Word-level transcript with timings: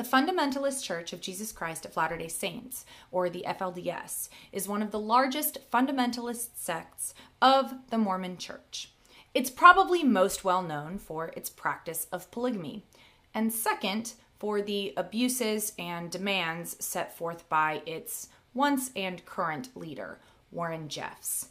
The 0.00 0.06
Fundamentalist 0.06 0.82
Church 0.82 1.12
of 1.12 1.20
Jesus 1.20 1.52
Christ 1.52 1.84
of 1.84 1.94
Latter 1.94 2.16
day 2.16 2.28
Saints, 2.28 2.86
or 3.10 3.28
the 3.28 3.44
FLDS, 3.46 4.30
is 4.50 4.66
one 4.66 4.80
of 4.80 4.92
the 4.92 4.98
largest 4.98 5.58
fundamentalist 5.70 6.52
sects 6.54 7.12
of 7.42 7.74
the 7.90 7.98
Mormon 7.98 8.38
Church. 8.38 8.92
It's 9.34 9.50
probably 9.50 10.02
most 10.02 10.42
well 10.42 10.62
known 10.62 10.96
for 10.96 11.26
its 11.36 11.50
practice 11.50 12.06
of 12.10 12.30
polygamy, 12.30 12.86
and 13.34 13.52
second, 13.52 14.14
for 14.38 14.62
the 14.62 14.94
abuses 14.96 15.74
and 15.78 16.10
demands 16.10 16.82
set 16.82 17.14
forth 17.14 17.46
by 17.50 17.82
its 17.84 18.30
once 18.54 18.90
and 18.96 19.26
current 19.26 19.68
leader, 19.76 20.18
Warren 20.50 20.88
Jeffs. 20.88 21.48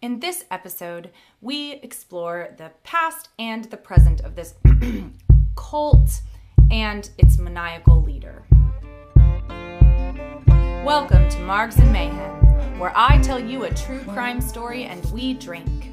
In 0.00 0.20
this 0.20 0.46
episode, 0.50 1.10
we 1.42 1.72
explore 1.72 2.54
the 2.56 2.70
past 2.82 3.28
and 3.38 3.66
the 3.66 3.76
present 3.76 4.22
of 4.22 4.36
this 4.36 4.54
cult 5.54 6.22
and 6.70 7.10
its 7.18 7.38
maniacal 7.38 8.02
leader. 8.02 8.44
Welcome 10.84 11.28
to 11.30 11.38
Margs 11.38 11.78
and 11.78 11.92
Mayhem, 11.92 12.78
where 12.78 12.92
I 12.94 13.20
tell 13.22 13.38
you 13.38 13.64
a 13.64 13.74
true 13.74 14.00
crime 14.00 14.40
story 14.40 14.84
and 14.84 15.04
we 15.12 15.34
drink. 15.34 15.90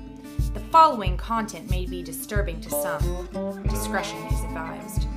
The 0.54 0.60
following 0.72 1.18
content 1.18 1.70
may 1.70 1.86
be 1.86 2.04
disturbing 2.04 2.60
to 2.62 2.70
some. 2.70 3.64
Discretion 3.70 4.18
is 4.28 4.44
advised. 4.44 5.08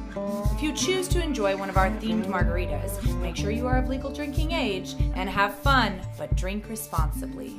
If 0.55 0.62
you 0.62 0.73
choose 0.73 1.09
to 1.09 1.23
enjoy 1.23 1.57
one 1.57 1.68
of 1.68 1.77
our 1.77 1.91
themed 1.91 2.27
margaritas, 2.27 3.21
make 3.21 3.37
sure 3.37 3.51
you 3.51 3.66
are 3.66 3.79
of 3.79 3.88
legal 3.88 4.12
drinking 4.12 4.52
age 4.52 4.95
and 5.15 5.29
have 5.29 5.55
fun, 5.59 6.01
but 6.16 6.37
drink 6.37 6.68
responsibly. 6.68 7.59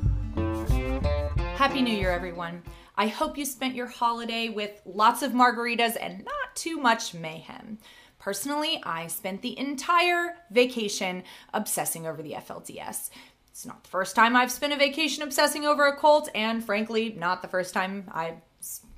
Happy 1.55 1.81
New 1.81 1.93
Year, 1.93 2.11
everyone. 2.11 2.61
I 2.97 3.07
hope 3.07 3.37
you 3.37 3.45
spent 3.45 3.75
your 3.75 3.87
holiday 3.87 4.49
with 4.49 4.81
lots 4.85 5.21
of 5.21 5.33
margaritas 5.33 5.97
and 5.99 6.23
not 6.23 6.55
too 6.55 6.77
much 6.77 7.13
mayhem. 7.13 7.79
Personally, 8.19 8.81
I 8.83 9.07
spent 9.07 9.41
the 9.41 9.57
entire 9.59 10.37
vacation 10.49 11.23
obsessing 11.53 12.07
over 12.07 12.23
the 12.23 12.31
FLDS. 12.31 13.09
It's 13.49 13.65
not 13.65 13.83
the 13.83 13.89
first 13.89 14.15
time 14.15 14.35
I've 14.35 14.51
spent 14.51 14.73
a 14.73 14.77
vacation 14.77 15.23
obsessing 15.23 15.65
over 15.65 15.85
a 15.85 15.95
cult, 15.95 16.29
and 16.33 16.63
frankly, 16.63 17.15
not 17.17 17.41
the 17.41 17.47
first 17.47 17.73
time 17.73 18.09
I've 18.11 18.41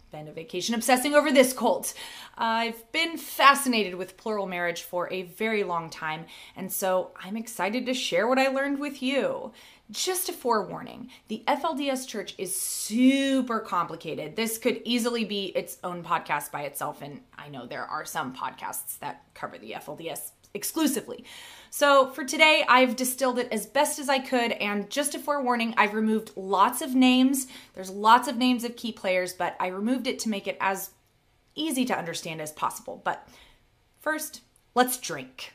spent 0.08 0.30
a 0.30 0.31
vacation 0.31 0.73
obsessing 0.73 1.13
over 1.13 1.33
this 1.33 1.52
cult. 1.52 1.94
I've 2.38 2.89
been 2.94 3.17
fascinated 3.17 3.95
with 3.95 4.16
plural 4.16 4.47
marriage 4.47 4.83
for 4.83 5.11
a 5.11 5.23
very 5.23 5.66
long 5.66 5.89
time, 5.89 6.27
and 6.55 6.72
so 6.72 7.11
I'm 7.22 7.36
excited 7.36 7.86
to 7.86 7.94
share 7.94 8.25
what 8.25 8.39
I 8.39 8.47
learned 8.47 8.80
with 8.80 9.03
you. 9.03 9.52
Just 9.91 10.30
a 10.30 10.33
forewarning 10.33 11.09
the 11.27 11.44
FLDS 11.45 12.08
church 12.08 12.36
is 12.38 12.55
super 12.55 13.59
complicated. 13.59 14.38
This 14.38 14.58
could 14.58 14.81
easily 14.86 15.25
be 15.25 15.47
its 15.47 15.77
own 15.83 16.03
podcast 16.03 16.52
by 16.52 16.61
itself, 16.61 17.02
and 17.02 17.19
I 17.38 17.49
know 17.49 17.66
there 17.66 17.86
are 17.86 18.05
some 18.05 18.33
podcasts 18.33 18.99
that 18.99 19.23
cover 19.33 19.58
the 19.58 19.73
FLDS 19.73 20.31
exclusively. 20.58 21.23
So 21.69 22.09
for 22.09 22.25
today, 22.25 22.66
I've 22.67 22.95
distilled 22.95 23.39
it 23.39 23.47
as 23.52 23.66
best 23.66 24.00
as 24.00 24.09
I 24.09 24.19
could, 24.19 24.52
and 24.53 24.89
just 24.89 25.16
a 25.16 25.19
forewarning, 25.19 25.73
I've 25.77 25.94
removed 25.94 26.31
lots 26.36 26.81
of 26.81 26.95
names. 26.95 27.47
There's 27.73 27.89
lots 27.89 28.27
of 28.27 28.36
names 28.36 28.64
of 28.64 28.75
key 28.75 28.91
players, 28.91 29.33
but 29.33 29.55
I 29.59 29.67
removed 29.67 30.08
it 30.08 30.19
to 30.19 30.30
make 30.30 30.47
it 30.47 30.58
as 30.59 30.91
easy 31.55 31.86
to 31.86 31.97
understand 31.97 32.41
as 32.41 32.52
possible. 32.52 33.02
But 33.03 33.27
first, 33.99 34.41
let's 34.75 34.97
drink. 34.97 35.53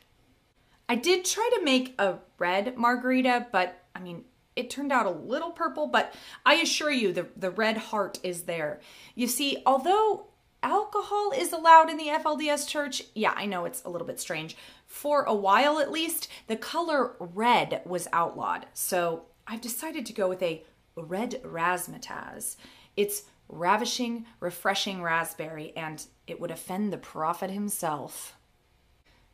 I 0.89 0.95
did 0.95 1.25
try 1.25 1.49
to 1.55 1.65
make 1.65 1.95
a 1.99 2.19
red 2.39 2.77
margarita, 2.77 3.47
but 3.51 3.83
I 3.95 4.01
mean, 4.01 4.25
it 4.55 4.69
turned 4.69 4.93
out 4.93 5.07
a 5.07 5.11
little 5.11 5.51
purple, 5.51 5.87
but 5.87 6.15
I 6.45 6.55
assure 6.55 6.91
you 6.91 7.13
the, 7.13 7.27
the 7.37 7.51
red 7.51 7.79
heart 7.79 8.19
is 8.23 8.43
there. 8.43 8.81
You 9.15 9.27
see, 9.27 9.63
although 9.65 10.27
alcohol 10.63 11.33
is 11.35 11.53
allowed 11.53 11.91
in 11.91 11.97
the 11.97 12.09
FLDS 12.09 12.69
church, 12.69 13.03
yeah, 13.15 13.33
I 13.35 13.47
know 13.47 13.65
it's 13.65 13.83
a 13.85 13.89
little 13.89 14.07
bit 14.07 14.21
strange. 14.21 14.57
For 14.93 15.23
a 15.23 15.35
while 15.35 15.79
at 15.79 15.91
least, 15.91 16.29
the 16.49 16.57
color 16.57 17.17
red 17.19 17.81
was 17.87 18.09
outlawed. 18.13 18.67
So 18.75 19.25
I've 19.47 19.63
decided 19.63 20.05
to 20.05 20.13
go 20.13 20.29
with 20.29 20.43
a 20.43 20.65
red 20.95 21.41
razzmatazz. 21.43 22.57
It's 22.95 23.23
ravishing, 23.49 24.27
refreshing 24.39 25.03
raspberry, 25.03 25.73
and 25.75 26.05
it 26.27 26.39
would 26.39 26.51
offend 26.51 26.93
the 26.93 26.99
prophet 26.99 27.51
himself. 27.51 28.37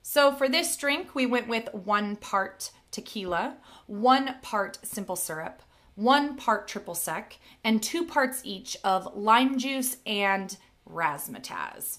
So 0.00 0.32
for 0.32 0.48
this 0.48 0.76
drink, 0.76 1.16
we 1.16 1.26
went 1.26 1.48
with 1.48 1.74
one 1.74 2.14
part 2.14 2.70
tequila, 2.92 3.56
one 3.88 4.36
part 4.40 4.78
simple 4.84 5.16
syrup, 5.16 5.60
one 5.96 6.36
part 6.36 6.68
triple 6.68 6.94
sec, 6.94 7.36
and 7.64 7.82
two 7.82 8.06
parts 8.06 8.42
each 8.44 8.76
of 8.84 9.16
lime 9.16 9.58
juice 9.58 9.96
and 10.06 10.56
razzmatazz. 10.88 11.98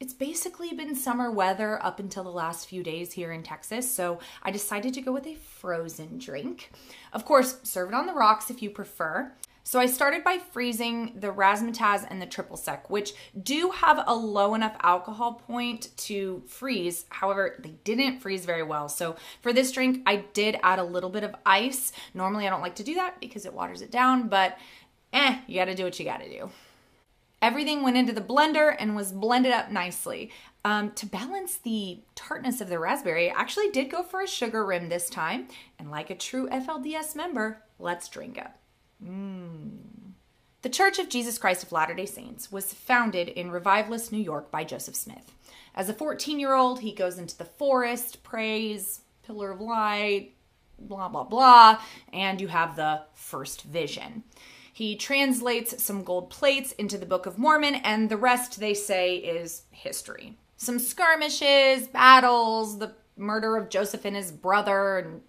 It's 0.00 0.12
basically 0.12 0.72
been 0.72 0.96
summer 0.96 1.30
weather 1.30 1.80
up 1.80 2.00
until 2.00 2.24
the 2.24 2.30
last 2.30 2.66
few 2.66 2.82
days 2.82 3.12
here 3.12 3.30
in 3.30 3.44
Texas, 3.44 3.88
so 3.88 4.18
I 4.42 4.50
decided 4.50 4.92
to 4.94 5.00
go 5.00 5.12
with 5.12 5.26
a 5.26 5.36
frozen 5.36 6.18
drink. 6.18 6.72
Of 7.12 7.24
course, 7.24 7.60
serve 7.62 7.90
it 7.90 7.94
on 7.94 8.06
the 8.06 8.12
rocks 8.12 8.50
if 8.50 8.60
you 8.60 8.70
prefer. 8.70 9.32
So 9.62 9.78
I 9.78 9.86
started 9.86 10.24
by 10.24 10.38
freezing 10.38 11.12
the 11.20 11.32
razzmatazz 11.32 12.06
and 12.10 12.20
the 12.20 12.26
triple 12.26 12.56
sec, 12.56 12.90
which 12.90 13.14
do 13.40 13.70
have 13.70 14.02
a 14.06 14.14
low 14.14 14.54
enough 14.54 14.76
alcohol 14.82 15.34
point 15.34 15.96
to 15.98 16.42
freeze. 16.48 17.06
However, 17.08 17.54
they 17.60 17.76
didn't 17.84 18.18
freeze 18.18 18.44
very 18.44 18.64
well. 18.64 18.88
So 18.88 19.14
for 19.42 19.52
this 19.52 19.70
drink, 19.70 20.02
I 20.06 20.24
did 20.34 20.58
add 20.64 20.80
a 20.80 20.84
little 20.84 21.08
bit 21.08 21.22
of 21.22 21.36
ice. 21.46 21.92
Normally 22.12 22.48
I 22.48 22.50
don't 22.50 22.60
like 22.60 22.74
to 22.76 22.84
do 22.84 22.94
that 22.96 23.20
because 23.20 23.46
it 23.46 23.54
waters 23.54 23.80
it 23.80 23.92
down, 23.92 24.28
but 24.28 24.58
eh, 25.12 25.38
you 25.46 25.54
gotta 25.54 25.74
do 25.74 25.84
what 25.84 25.98
you 25.98 26.04
gotta 26.04 26.28
do. 26.28 26.50
Everything 27.44 27.82
went 27.82 27.98
into 27.98 28.14
the 28.14 28.22
blender 28.22 28.74
and 28.78 28.96
was 28.96 29.12
blended 29.12 29.52
up 29.52 29.70
nicely. 29.70 30.30
Um, 30.64 30.92
to 30.92 31.04
balance 31.04 31.58
the 31.58 32.00
tartness 32.14 32.62
of 32.62 32.70
the 32.70 32.78
raspberry, 32.78 33.30
I 33.30 33.38
actually 33.38 33.68
did 33.68 33.90
go 33.90 34.02
for 34.02 34.22
a 34.22 34.26
sugar 34.26 34.64
rim 34.64 34.88
this 34.88 35.10
time. 35.10 35.48
And 35.78 35.90
like 35.90 36.08
a 36.08 36.14
true 36.14 36.48
FLDS 36.48 37.14
member, 37.14 37.62
let's 37.78 38.08
drink 38.08 38.38
up. 38.38 38.58
Mm. 39.06 39.76
The 40.62 40.70
Church 40.70 40.98
of 40.98 41.10
Jesus 41.10 41.36
Christ 41.36 41.64
of 41.64 41.72
Latter 41.72 41.92
day 41.92 42.06
Saints 42.06 42.50
was 42.50 42.72
founded 42.72 43.28
in 43.28 43.50
Revivalist 43.50 44.10
New 44.10 44.22
York 44.22 44.50
by 44.50 44.64
Joseph 44.64 44.96
Smith. 44.96 45.34
As 45.74 45.90
a 45.90 45.92
14 45.92 46.40
year 46.40 46.54
old, 46.54 46.80
he 46.80 46.92
goes 46.92 47.18
into 47.18 47.36
the 47.36 47.44
forest, 47.44 48.22
prays, 48.22 49.02
pillar 49.22 49.50
of 49.50 49.60
light, 49.60 50.32
blah, 50.78 51.10
blah, 51.10 51.24
blah, 51.24 51.78
and 52.10 52.40
you 52.40 52.48
have 52.48 52.74
the 52.74 53.02
first 53.12 53.64
vision. 53.64 54.24
He 54.74 54.96
translates 54.96 55.84
some 55.84 56.02
gold 56.02 56.30
plates 56.30 56.72
into 56.72 56.98
the 56.98 57.06
Book 57.06 57.26
of 57.26 57.38
Mormon, 57.38 57.76
and 57.76 58.08
the 58.08 58.16
rest, 58.16 58.58
they 58.58 58.74
say, 58.74 59.18
is 59.18 59.62
history. 59.70 60.36
Some 60.56 60.80
skirmishes, 60.80 61.86
battles, 61.86 62.80
the 62.80 62.92
murder 63.16 63.56
of 63.56 63.70
Joseph 63.70 64.04
and 64.04 64.16
his 64.16 64.32
brother, 64.32 64.98
and 64.98 65.22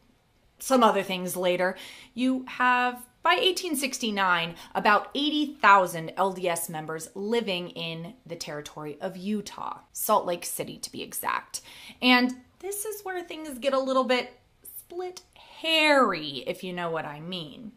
some 0.57 0.81
other 0.81 1.03
things 1.03 1.37
later. 1.37 1.77
You 2.15 2.45
have 2.47 3.05
by 3.21 3.33
1869, 3.33 4.55
about 4.73 5.11
80,000 5.13 6.13
LDS 6.17 6.67
members 6.67 7.09
living 7.13 7.69
in 7.69 8.15
the 8.25 8.35
territory 8.35 8.97
of 8.99 9.15
Utah, 9.15 9.81
Salt 9.93 10.25
Lake 10.25 10.45
City 10.45 10.79
to 10.79 10.91
be 10.91 11.03
exact. 11.03 11.61
And 12.01 12.35
this 12.59 12.83
is 12.83 13.03
where 13.03 13.23
things 13.23 13.59
get 13.59 13.73
a 13.73 13.79
little 13.79 14.05
bit 14.05 14.39
split 14.79 15.21
hairy, 15.35 16.43
if 16.47 16.63
you 16.63 16.73
know 16.73 16.89
what 16.89 17.05
I 17.05 17.19
mean. 17.19 17.73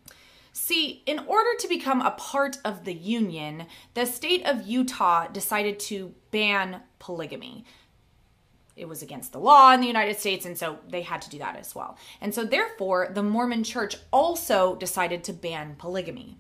See, 0.61 1.03
in 1.07 1.21
order 1.21 1.51
to 1.61 1.69
become 1.69 2.03
a 2.03 2.11
part 2.11 2.59
of 2.65 2.85
the 2.85 2.93
Union, 2.93 3.67
the 3.95 4.05
state 4.05 4.45
of 4.45 4.67
Utah 4.67 5.29
decided 5.29 5.79
to 5.81 6.15
ban 6.31 6.83
polygamy 6.99 7.65
it 8.79 8.89
was 8.89 9.03
against 9.03 9.33
the 9.33 9.41
law 9.41 9.73
in 9.73 9.81
the 9.81 9.87
United 9.87 10.19
States, 10.19 10.47
and 10.47 10.57
so 10.57 10.79
they 10.89 11.03
had 11.03 11.21
to 11.23 11.31
do 11.31 11.39
that 11.39 11.57
as 11.57 11.75
well. 11.75 11.99
And 12.21 12.33
so, 12.33 12.45
therefore, 12.45 13.11
the 13.13 13.25
Mormon 13.25 13.65
church 13.65 13.97
also 14.13 14.77
decided 14.77 15.25
to 15.25 15.33
ban 15.33 15.75
polygamy. 15.77 16.37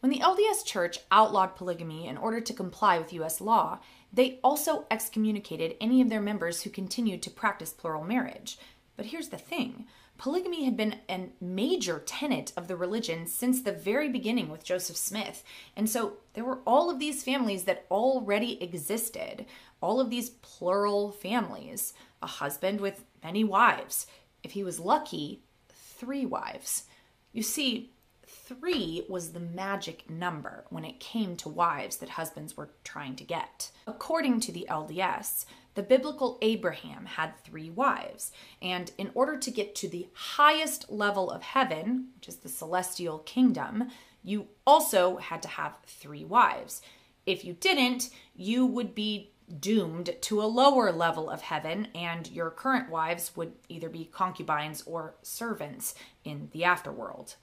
When 0.00 0.10
the 0.10 0.18
LDS 0.18 0.66
church 0.66 0.98
outlawed 1.10 1.56
polygamy 1.56 2.06
in 2.06 2.18
order 2.18 2.40
to 2.40 2.52
comply 2.52 2.98
with 2.98 3.14
US 3.14 3.40
law, 3.40 3.78
they 4.12 4.40
also 4.44 4.84
excommunicated 4.90 5.76
any 5.80 6.02
of 6.02 6.10
their 6.10 6.20
members 6.20 6.62
who 6.62 6.70
continued 6.70 7.22
to 7.22 7.30
practice 7.30 7.72
plural 7.72 8.04
marriage. 8.04 8.58
But 8.96 9.06
here's 9.06 9.30
the 9.30 9.38
thing 9.38 9.86
polygamy 10.18 10.64
had 10.64 10.76
been 10.76 10.96
a 11.08 11.28
major 11.40 12.02
tenet 12.06 12.52
of 12.56 12.68
the 12.68 12.76
religion 12.76 13.26
since 13.26 13.62
the 13.62 13.72
very 13.72 14.08
beginning 14.08 14.48
with 14.48 14.64
Joseph 14.64 14.96
Smith. 14.96 15.42
And 15.76 15.88
so 15.88 16.14
there 16.34 16.44
were 16.44 16.60
all 16.66 16.90
of 16.90 16.98
these 16.98 17.24
families 17.24 17.64
that 17.64 17.86
already 17.90 18.62
existed 18.62 19.46
all 19.80 20.00
of 20.00 20.08
these 20.08 20.30
plural 20.30 21.12
families, 21.12 21.92
a 22.22 22.26
husband 22.26 22.80
with 22.80 23.04
many 23.22 23.44
wives. 23.44 24.06
If 24.42 24.52
he 24.52 24.64
was 24.64 24.80
lucky, 24.80 25.42
three 25.68 26.24
wives. 26.24 26.84
You 27.32 27.42
see, 27.42 27.90
three 28.26 29.04
was 29.08 29.32
the 29.32 29.40
magic 29.40 30.08
number 30.08 30.64
when 30.70 30.86
it 30.86 31.00
came 31.00 31.36
to 31.36 31.48
wives 31.50 31.98
that 31.98 32.10
husbands 32.10 32.56
were 32.56 32.70
trying 32.82 33.16
to 33.16 33.24
get. 33.24 33.70
According 33.86 34.40
to 34.40 34.52
the 34.52 34.66
LDS, 34.70 35.44
the 35.74 35.82
biblical 35.82 36.38
Abraham 36.40 37.06
had 37.06 37.36
three 37.38 37.70
wives, 37.70 38.32
and 38.62 38.92
in 38.96 39.10
order 39.14 39.36
to 39.36 39.50
get 39.50 39.74
to 39.76 39.88
the 39.88 40.08
highest 40.12 40.90
level 40.90 41.30
of 41.30 41.42
heaven, 41.42 42.08
which 42.16 42.28
is 42.28 42.36
the 42.36 42.48
celestial 42.48 43.18
kingdom, 43.20 43.88
you 44.22 44.48
also 44.66 45.16
had 45.16 45.42
to 45.42 45.48
have 45.48 45.78
three 45.84 46.24
wives. 46.24 46.80
If 47.26 47.44
you 47.44 47.54
didn't, 47.54 48.10
you 48.34 48.64
would 48.66 48.94
be 48.94 49.32
doomed 49.60 50.14
to 50.22 50.42
a 50.42 50.46
lower 50.46 50.90
level 50.90 51.28
of 51.28 51.42
heaven, 51.42 51.88
and 51.94 52.30
your 52.30 52.50
current 52.50 52.88
wives 52.88 53.36
would 53.36 53.52
either 53.68 53.88
be 53.88 54.04
concubines 54.04 54.82
or 54.86 55.16
servants 55.22 55.94
in 56.24 56.48
the 56.52 56.62
afterworld. 56.62 57.36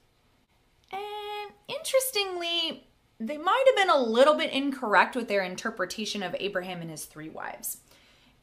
And 0.92 1.52
interestingly, 1.68 2.88
they 3.20 3.38
might 3.38 3.64
have 3.68 3.76
been 3.76 3.96
a 3.96 4.02
little 4.02 4.34
bit 4.34 4.52
incorrect 4.52 5.16
with 5.16 5.28
their 5.28 5.44
interpretation 5.44 6.24
of 6.24 6.36
Abraham 6.40 6.82
and 6.82 6.90
his 6.90 7.06
three 7.06 7.30
wives. 7.30 7.78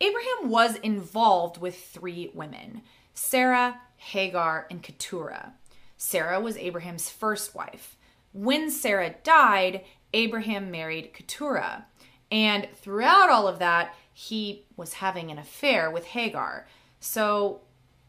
Abraham 0.01 0.51
was 0.51 0.77
involved 0.77 1.59
with 1.59 1.79
three 1.79 2.31
women 2.35 2.83
Sarah, 3.15 3.81
Hagar, 3.97 4.67
and 4.71 4.83
Keturah. 4.83 5.55
Sarah 5.97 6.41
was 6.41 6.57
Abraham's 6.57 7.11
first 7.11 7.55
wife. 7.55 7.97
When 8.33 8.71
Sarah 8.71 9.17
died, 9.25 9.85
Abraham 10.15 10.71
married 10.71 11.13
Keturah. 11.13 11.87
And 12.31 12.69
throughout 12.77 13.31
all 13.31 13.49
of 13.49 13.59
that, 13.59 13.95
he 14.13 14.65
was 14.77 14.95
having 14.95 15.31
an 15.31 15.39
affair 15.39 15.91
with 15.91 16.05
Hagar. 16.07 16.69
So 17.01 17.63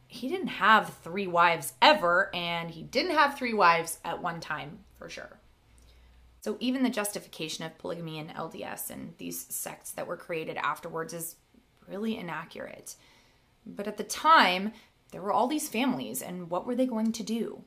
he 0.08 0.28
didn't 0.28 0.48
have 0.48 0.94
three 1.04 1.28
wives 1.28 1.74
ever, 1.82 2.34
and 2.36 2.72
he 2.72 2.84
didn't 2.84 3.16
have 3.16 3.38
three 3.38 3.54
wives 3.54 4.00
at 4.04 4.22
one 4.22 4.40
time 4.40 4.80
for 4.98 5.10
sure. 5.10 5.40
So 6.42 6.58
even 6.60 6.84
the 6.84 6.90
justification 6.90 7.66
of 7.66 7.78
polygamy 7.78 8.20
and 8.20 8.30
LDS 8.30 8.90
and 8.90 9.14
these 9.18 9.46
sects 9.50 9.92
that 9.92 10.08
were 10.08 10.18
created 10.18 10.58
afterwards 10.58 11.14
is 11.14 11.36
really 11.90 12.18
inaccurate. 12.18 12.96
But 13.66 13.88
at 13.88 13.98
the 13.98 14.04
time, 14.04 14.72
there 15.12 15.22
were 15.22 15.32
all 15.32 15.48
these 15.48 15.70
families, 15.70 16.22
and 16.22 16.50
what 16.50 16.66
were 16.66 16.76
they 16.76 16.86
going 16.86 17.12
to 17.14 17.24
do? 17.24 17.64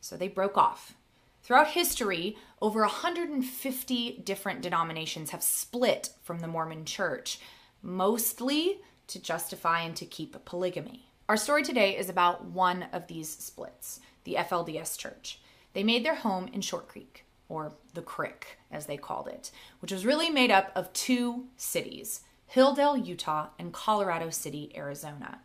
So 0.00 0.16
they 0.16 0.28
broke 0.28 0.56
off. 0.56 0.94
Throughout 1.42 1.68
history, 1.68 2.36
over 2.62 2.80
150 2.80 4.22
different 4.24 4.62
denominations 4.62 5.30
have 5.30 5.42
split 5.42 6.10
from 6.22 6.38
the 6.38 6.48
Mormon 6.48 6.84
church, 6.84 7.38
mostly 7.82 8.78
to 9.08 9.20
justify 9.20 9.80
and 9.82 9.94
to 9.96 10.06
keep 10.06 10.42
polygamy. 10.44 11.06
Our 11.28 11.36
story 11.36 11.62
today 11.62 11.96
is 11.96 12.08
about 12.08 12.44
one 12.46 12.86
of 12.92 13.06
these 13.06 13.28
splits, 13.28 14.00
the 14.24 14.36
FLDS 14.36 14.98
church. 14.98 15.40
They 15.74 15.82
made 15.82 16.04
their 16.04 16.14
home 16.14 16.48
in 16.52 16.60
Short 16.60 16.88
Creek, 16.88 17.24
or 17.48 17.72
the 17.92 18.02
Crick, 18.02 18.58
as 18.70 18.86
they 18.86 18.96
called 18.96 19.28
it, 19.28 19.50
which 19.80 19.92
was 19.92 20.06
really 20.06 20.30
made 20.30 20.50
up 20.50 20.70
of 20.74 20.92
two 20.92 21.46
cities 21.56 22.20
Hildale, 22.52 23.04
Utah, 23.04 23.48
and 23.58 23.72
Colorado 23.72 24.30
City, 24.30 24.72
Arizona. 24.76 25.40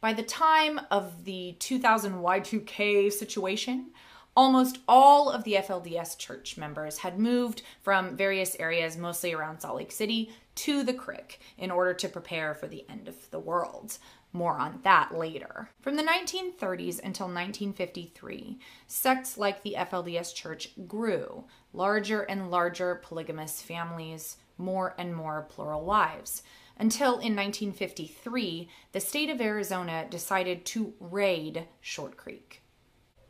By 0.00 0.14
the 0.14 0.22
time 0.22 0.80
of 0.90 1.24
the 1.24 1.56
2000 1.58 2.14
Y2K 2.14 3.12
situation, 3.12 3.90
almost 4.36 4.78
all 4.88 5.28
of 5.28 5.44
the 5.44 5.54
FLDS 5.54 6.16
church 6.16 6.56
members 6.56 6.98
had 6.98 7.18
moved 7.18 7.62
from 7.82 8.16
various 8.16 8.56
areas, 8.58 8.96
mostly 8.96 9.34
around 9.34 9.60
Salt 9.60 9.76
Lake 9.76 9.92
City, 9.92 10.30
to 10.54 10.82
the 10.82 10.94
Crick 10.94 11.40
in 11.58 11.70
order 11.70 11.92
to 11.94 12.08
prepare 12.08 12.54
for 12.54 12.66
the 12.66 12.84
end 12.88 13.08
of 13.08 13.30
the 13.30 13.38
world. 13.38 13.98
More 14.32 14.58
on 14.58 14.80
that 14.84 15.12
later. 15.16 15.70
From 15.80 15.96
the 15.96 16.02
1930s 16.02 17.02
until 17.02 17.26
1953, 17.26 18.58
sects 18.86 19.36
like 19.36 19.62
the 19.62 19.74
FLDS 19.76 20.34
Church 20.34 20.70
grew 20.86 21.44
larger 21.72 22.22
and 22.22 22.50
larger 22.50 22.96
polygamous 22.96 23.60
families, 23.60 24.36
more 24.60 24.94
and 24.96 25.14
more 25.14 25.46
plural 25.48 25.84
wives. 25.84 26.42
Until 26.80 27.14
in 27.14 27.36
1953, 27.36 28.68
the 28.92 29.00
state 29.00 29.28
of 29.28 29.40
Arizona 29.40 30.06
decided 30.08 30.64
to 30.66 30.94
raid 30.98 31.66
Short 31.80 32.16
Creek. 32.16 32.62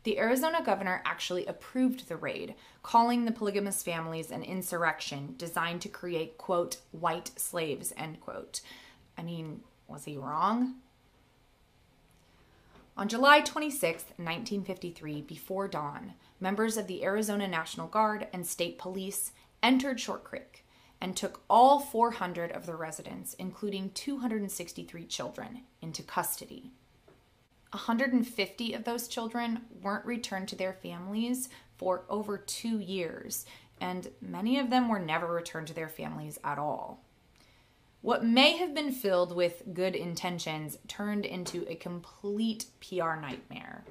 The 0.03 0.17
Arizona 0.17 0.61
governor 0.63 1.01
actually 1.05 1.45
approved 1.45 2.07
the 2.07 2.15
raid, 2.15 2.55
calling 2.81 3.25
the 3.25 3.31
polygamous 3.31 3.83
families 3.83 4.31
an 4.31 4.43
insurrection 4.43 5.35
designed 5.37 5.81
to 5.81 5.89
create, 5.89 6.37
quote, 6.37 6.77
white 6.91 7.31
slaves, 7.35 7.93
end 7.97 8.21
quote. 8.21 8.61
I 9.17 9.21
mean, 9.21 9.61
was 9.87 10.05
he 10.05 10.17
wrong? 10.17 10.75
On 12.97 13.07
July 13.07 13.41
26, 13.41 14.03
1953, 14.17 15.21
before 15.21 15.67
dawn, 15.67 16.13
members 16.39 16.77
of 16.77 16.87
the 16.87 17.03
Arizona 17.03 17.47
National 17.47 17.87
Guard 17.87 18.27
and 18.31 18.47
state 18.47 18.77
police 18.77 19.31
entered 19.61 19.99
Short 19.99 20.23
Creek 20.23 20.60
and 21.01 21.17
took 21.17 21.41
all 21.49 21.79
400 21.79 22.51
of 22.51 22.67
the 22.67 22.75
residents, 22.75 23.33
including 23.33 23.89
263 23.91 25.05
children, 25.05 25.63
into 25.81 26.03
custody. 26.03 26.71
150 27.71 28.73
of 28.73 28.83
those 28.83 29.07
children 29.07 29.61
weren't 29.81 30.05
returned 30.05 30.47
to 30.49 30.55
their 30.55 30.73
families 30.73 31.49
for 31.77 32.03
over 32.09 32.37
two 32.37 32.79
years, 32.79 33.45
and 33.79 34.09
many 34.21 34.59
of 34.59 34.69
them 34.69 34.87
were 34.87 34.99
never 34.99 35.27
returned 35.27 35.67
to 35.67 35.73
their 35.73 35.89
families 35.89 36.37
at 36.43 36.59
all. 36.59 37.03
What 38.01 38.25
may 38.25 38.57
have 38.57 38.73
been 38.73 38.91
filled 38.91 39.35
with 39.35 39.63
good 39.73 39.95
intentions 39.95 40.77
turned 40.87 41.25
into 41.25 41.65
a 41.67 41.75
complete 41.75 42.65
PR 42.79 43.15
nightmare. 43.15 43.85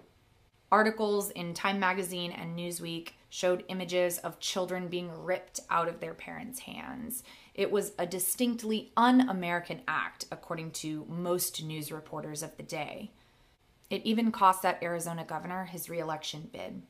Articles 0.71 1.31
in 1.31 1.55
Time 1.55 1.81
Magazine 1.81 2.33
and 2.33 2.57
Newsweek 2.57 3.11
showed 3.31 3.65
images 3.69 4.19
of 4.19 4.41
children 4.41 4.89
being 4.89 5.11
ripped 5.25 5.61
out 5.71 5.89
of 5.89 6.01
their 6.01 6.13
parents' 6.13 6.61
hands. 6.61 7.23
It 7.55 7.71
was 7.71 7.93
a 7.99 8.07
distinctly 8.07 8.93
un 8.97 9.29
American 9.29 9.81
act, 9.89 10.27
according 10.31 10.73
to 10.73 11.07
most 11.09 11.63
news 11.65 11.91
reporters 11.91 12.43
of 12.43 12.57
the 12.57 12.63
day. 12.63 13.13
It 13.89 14.03
even 14.05 14.31
cost 14.33 14.63
that 14.63 14.83
Arizona 14.83 15.25
governor 15.25 15.65
his 15.65 15.89
reelection 15.89 16.51
bid. 16.53 16.83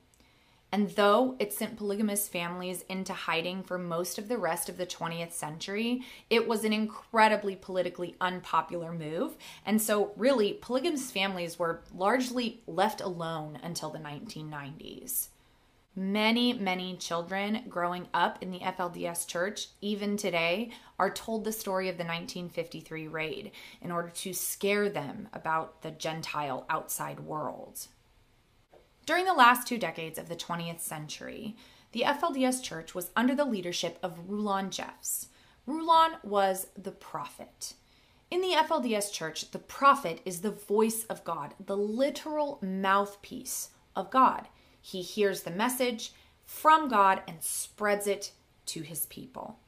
And 0.72 0.90
though 0.90 1.34
it 1.38 1.52
sent 1.52 1.76
polygamous 1.76 2.28
families 2.28 2.84
into 2.88 3.12
hiding 3.12 3.64
for 3.64 3.76
most 3.76 4.18
of 4.18 4.28
the 4.28 4.38
rest 4.38 4.68
of 4.68 4.76
the 4.76 4.86
20th 4.86 5.32
century, 5.32 6.02
it 6.28 6.46
was 6.46 6.64
an 6.64 6.72
incredibly 6.72 7.56
politically 7.56 8.14
unpopular 8.20 8.92
move. 8.92 9.36
And 9.66 9.82
so, 9.82 10.12
really, 10.16 10.52
polygamous 10.52 11.10
families 11.10 11.58
were 11.58 11.82
largely 11.92 12.62
left 12.68 13.00
alone 13.00 13.58
until 13.62 13.90
the 13.90 13.98
1990s. 13.98 15.28
Many, 15.96 16.52
many 16.52 16.96
children 16.96 17.64
growing 17.68 18.06
up 18.14 18.40
in 18.40 18.52
the 18.52 18.60
FLDS 18.60 19.26
church, 19.26 19.68
even 19.80 20.16
today, 20.16 20.70
are 21.00 21.10
told 21.10 21.44
the 21.44 21.52
story 21.52 21.88
of 21.88 21.96
the 21.96 22.04
1953 22.04 23.08
raid 23.08 23.50
in 23.82 23.90
order 23.90 24.10
to 24.10 24.32
scare 24.32 24.88
them 24.88 25.28
about 25.32 25.82
the 25.82 25.90
Gentile 25.90 26.64
outside 26.70 27.20
world. 27.20 27.88
During 29.04 29.24
the 29.24 29.32
last 29.32 29.66
two 29.66 29.78
decades 29.78 30.16
of 30.16 30.28
the 30.28 30.36
20th 30.36 30.78
century, 30.78 31.56
the 31.90 32.04
FLDS 32.06 32.62
church 32.62 32.94
was 32.94 33.10
under 33.16 33.34
the 33.34 33.44
leadership 33.44 33.98
of 34.00 34.28
Rulon 34.28 34.70
Jeffs. 34.70 35.26
Rulon 35.66 36.18
was 36.22 36.68
the 36.80 36.92
prophet. 36.92 37.74
In 38.30 38.40
the 38.40 38.54
FLDS 38.54 39.12
church, 39.12 39.50
the 39.50 39.58
prophet 39.58 40.20
is 40.24 40.40
the 40.40 40.52
voice 40.52 41.04
of 41.06 41.24
God, 41.24 41.54
the 41.58 41.76
literal 41.76 42.60
mouthpiece 42.62 43.70
of 43.96 44.08
God. 44.12 44.46
He 44.80 45.02
hears 45.02 45.42
the 45.42 45.50
message 45.50 46.12
from 46.44 46.88
God 46.88 47.22
and 47.28 47.42
spreads 47.42 48.06
it 48.06 48.32
to 48.66 48.82
his 48.82 49.06
people. 49.06 49.58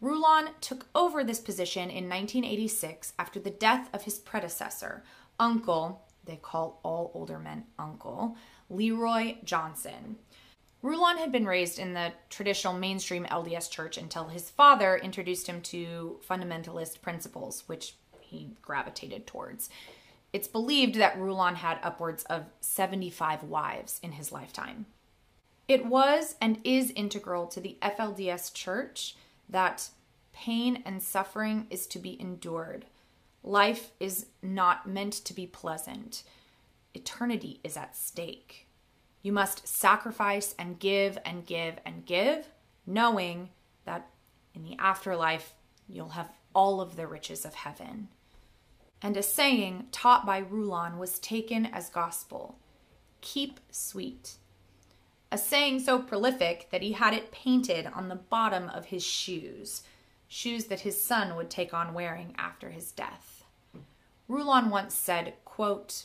Rulon 0.00 0.50
took 0.60 0.86
over 0.94 1.24
this 1.24 1.40
position 1.40 1.90
in 1.90 2.08
1986 2.08 3.14
after 3.18 3.40
the 3.40 3.50
death 3.50 3.88
of 3.92 4.04
his 4.04 4.18
predecessor, 4.18 5.02
Uncle, 5.40 6.04
they 6.24 6.36
call 6.36 6.78
all 6.82 7.10
older 7.14 7.38
men 7.38 7.64
Uncle, 7.78 8.36
Leroy 8.70 9.36
Johnson. 9.44 10.16
Rulon 10.82 11.18
had 11.18 11.32
been 11.32 11.46
raised 11.46 11.78
in 11.78 11.94
the 11.94 12.12
traditional 12.30 12.74
mainstream 12.74 13.24
LDS 13.24 13.68
church 13.70 13.98
until 13.98 14.28
his 14.28 14.50
father 14.50 14.96
introduced 14.96 15.48
him 15.48 15.60
to 15.62 16.20
fundamentalist 16.28 17.00
principles, 17.00 17.64
which 17.66 17.96
he 18.20 18.50
gravitated 18.62 19.26
towards. 19.26 19.70
It's 20.32 20.48
believed 20.48 20.96
that 20.96 21.18
Rulon 21.18 21.56
had 21.56 21.78
upwards 21.82 22.24
of 22.24 22.46
75 22.60 23.42
wives 23.44 23.98
in 24.02 24.12
his 24.12 24.30
lifetime. 24.30 24.86
It 25.66 25.86
was 25.86 26.36
and 26.40 26.60
is 26.64 26.90
integral 26.90 27.46
to 27.48 27.60
the 27.60 27.78
FLDS 27.82 28.52
church 28.52 29.16
that 29.48 29.88
pain 30.32 30.82
and 30.84 31.02
suffering 31.02 31.66
is 31.70 31.86
to 31.88 31.98
be 31.98 32.20
endured. 32.20 32.86
Life 33.42 33.90
is 33.98 34.26
not 34.42 34.88
meant 34.88 35.12
to 35.12 35.34
be 35.34 35.46
pleasant. 35.46 36.22
Eternity 36.94 37.60
is 37.64 37.76
at 37.76 37.96
stake. 37.96 38.66
You 39.22 39.32
must 39.32 39.66
sacrifice 39.66 40.54
and 40.58 40.78
give 40.78 41.18
and 41.24 41.44
give 41.44 41.76
and 41.84 42.04
give, 42.04 42.48
knowing 42.86 43.50
that 43.84 44.10
in 44.54 44.62
the 44.62 44.76
afterlife 44.78 45.54
you'll 45.88 46.10
have 46.10 46.32
all 46.54 46.80
of 46.80 46.96
the 46.96 47.06
riches 47.06 47.44
of 47.44 47.54
heaven 47.54 48.08
and 49.02 49.16
a 49.16 49.22
saying 49.22 49.86
taught 49.92 50.26
by 50.26 50.38
Rulon 50.38 50.98
was 50.98 51.18
taken 51.18 51.66
as 51.66 51.90
gospel 51.90 52.58
keep 53.20 53.60
sweet. 53.70 54.36
A 55.30 55.38
saying 55.38 55.80
so 55.80 55.98
prolific 55.98 56.68
that 56.70 56.82
he 56.82 56.92
had 56.92 57.12
it 57.12 57.30
painted 57.30 57.86
on 57.86 58.08
the 58.08 58.14
bottom 58.14 58.68
of 58.70 58.86
his 58.86 59.04
shoes, 59.04 59.82
shoes 60.26 60.66
that 60.66 60.80
his 60.80 61.02
son 61.02 61.36
would 61.36 61.50
take 61.50 61.74
on 61.74 61.94
wearing 61.94 62.34
after 62.38 62.70
his 62.70 62.92
death. 62.92 63.44
Rulon 64.26 64.70
once 64.70 64.94
said, 64.94 65.34
quote, 65.44 66.04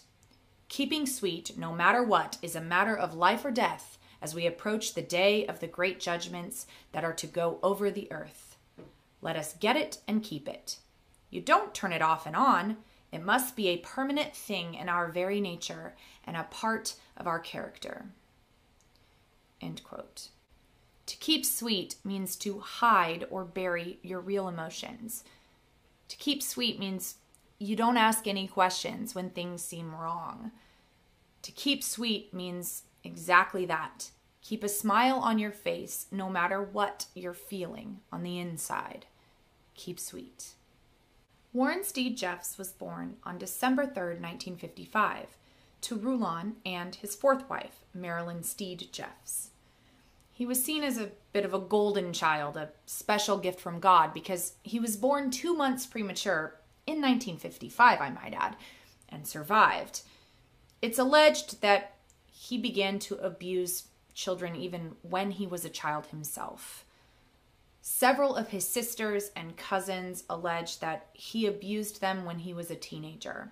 Keeping 0.69 1.05
sweet, 1.05 1.57
no 1.57 1.73
matter 1.73 2.03
what, 2.03 2.37
is 2.41 2.55
a 2.55 2.61
matter 2.61 2.95
of 2.95 3.13
life 3.13 3.45
or 3.45 3.51
death 3.51 3.97
as 4.21 4.33
we 4.33 4.47
approach 4.47 4.93
the 4.93 5.01
day 5.01 5.45
of 5.45 5.59
the 5.59 5.67
great 5.67 5.99
judgments 5.99 6.65
that 6.93 7.03
are 7.03 7.13
to 7.13 7.27
go 7.27 7.59
over 7.61 7.91
the 7.91 8.11
earth. 8.11 8.57
Let 9.21 9.35
us 9.35 9.53
get 9.59 9.75
it 9.75 9.99
and 10.07 10.23
keep 10.23 10.49
it. 10.49 10.77
You 11.33 11.41
don't 11.41 11.73
turn 11.73 11.93
it 11.93 12.03
off 12.03 12.27
and 12.27 12.35
on. 12.35 12.77
It 13.11 13.25
must 13.25 13.55
be 13.55 13.69
a 13.69 13.77
permanent 13.77 14.35
thing 14.35 14.75
in 14.75 14.87
our 14.87 15.07
very 15.07 15.41
nature 15.41 15.95
and 16.25 16.37
a 16.37 16.43
part 16.43 16.93
of 17.17 17.25
our 17.25 17.39
character. 17.39 18.05
End 19.59 19.83
quote. 19.83 20.27
To 21.07 21.17
keep 21.17 21.43
sweet 21.43 21.95
means 22.03 22.35
to 22.35 22.59
hide 22.59 23.25
or 23.31 23.45
bury 23.45 23.97
your 24.03 24.19
real 24.19 24.47
emotions. 24.47 25.23
To 26.09 26.17
keep 26.17 26.43
sweet 26.43 26.79
means 26.79 27.15
you 27.57 27.75
don't 27.75 27.97
ask 27.97 28.27
any 28.27 28.47
questions 28.47 29.15
when 29.15 29.31
things 29.31 29.63
seem 29.63 29.95
wrong. 29.95 30.51
To 31.41 31.51
keep 31.51 31.83
sweet 31.83 32.31
means 32.31 32.83
exactly 33.03 33.65
that. 33.65 34.11
Keep 34.43 34.63
a 34.63 34.69
smile 34.69 35.17
on 35.17 35.39
your 35.39 35.51
face 35.51 36.05
no 36.11 36.29
matter 36.29 36.61
what 36.61 37.07
you're 37.15 37.33
feeling 37.33 38.01
on 38.11 38.21
the 38.21 38.37
inside. 38.37 39.07
Keep 39.73 39.99
sweet. 39.99 40.53
Warren 41.53 41.83
Steed 41.83 42.17
Jeffs 42.17 42.57
was 42.57 42.71
born 42.71 43.17
on 43.23 43.37
December 43.37 43.83
3, 43.85 43.93
1955, 43.95 45.37
to 45.81 45.95
Rulon 45.95 46.55
and 46.65 46.95
his 46.95 47.15
fourth 47.15 47.47
wife, 47.47 47.85
Marilyn 47.93 48.41
Steed 48.41 48.87
Jeffs. 48.91 49.51
He 50.31 50.47
was 50.47 50.63
seen 50.63 50.83
as 50.83 50.97
a 50.97 51.11
bit 51.31 51.45
of 51.45 51.53
a 51.53 51.59
golden 51.59 52.11
child, 52.11 52.57
a 52.57 52.69
special 52.87 53.37
gift 53.37 53.59
from 53.59 53.79
God, 53.79 54.15
because 54.15 54.53
he 54.63 54.79
was 54.79 54.97
born 54.97 55.29
two 55.29 55.53
months 55.53 55.85
premature 55.85 56.55
in 56.87 56.95
1955, 56.95 58.01
I 58.01 58.09
might 58.09 58.33
add, 58.33 58.55
and 59.07 59.27
survived. 59.27 60.01
It's 60.81 60.97
alleged 60.97 61.61
that 61.61 61.97
he 62.31 62.57
began 62.57 62.97
to 62.99 63.15
abuse 63.17 63.83
children 64.15 64.55
even 64.55 64.95
when 65.03 65.29
he 65.29 65.45
was 65.45 65.63
a 65.63 65.69
child 65.69 66.07
himself. 66.07 66.83
Several 67.85 68.37
of 68.37 68.47
his 68.47 68.65
sisters 68.65 69.29
and 69.35 69.57
cousins 69.57 70.23
allege 70.29 70.79
that 70.79 71.07
he 71.11 71.45
abused 71.45 71.99
them 71.99 72.23
when 72.23 72.39
he 72.39 72.53
was 72.53 72.71
a 72.71 72.77
teenager. 72.77 73.51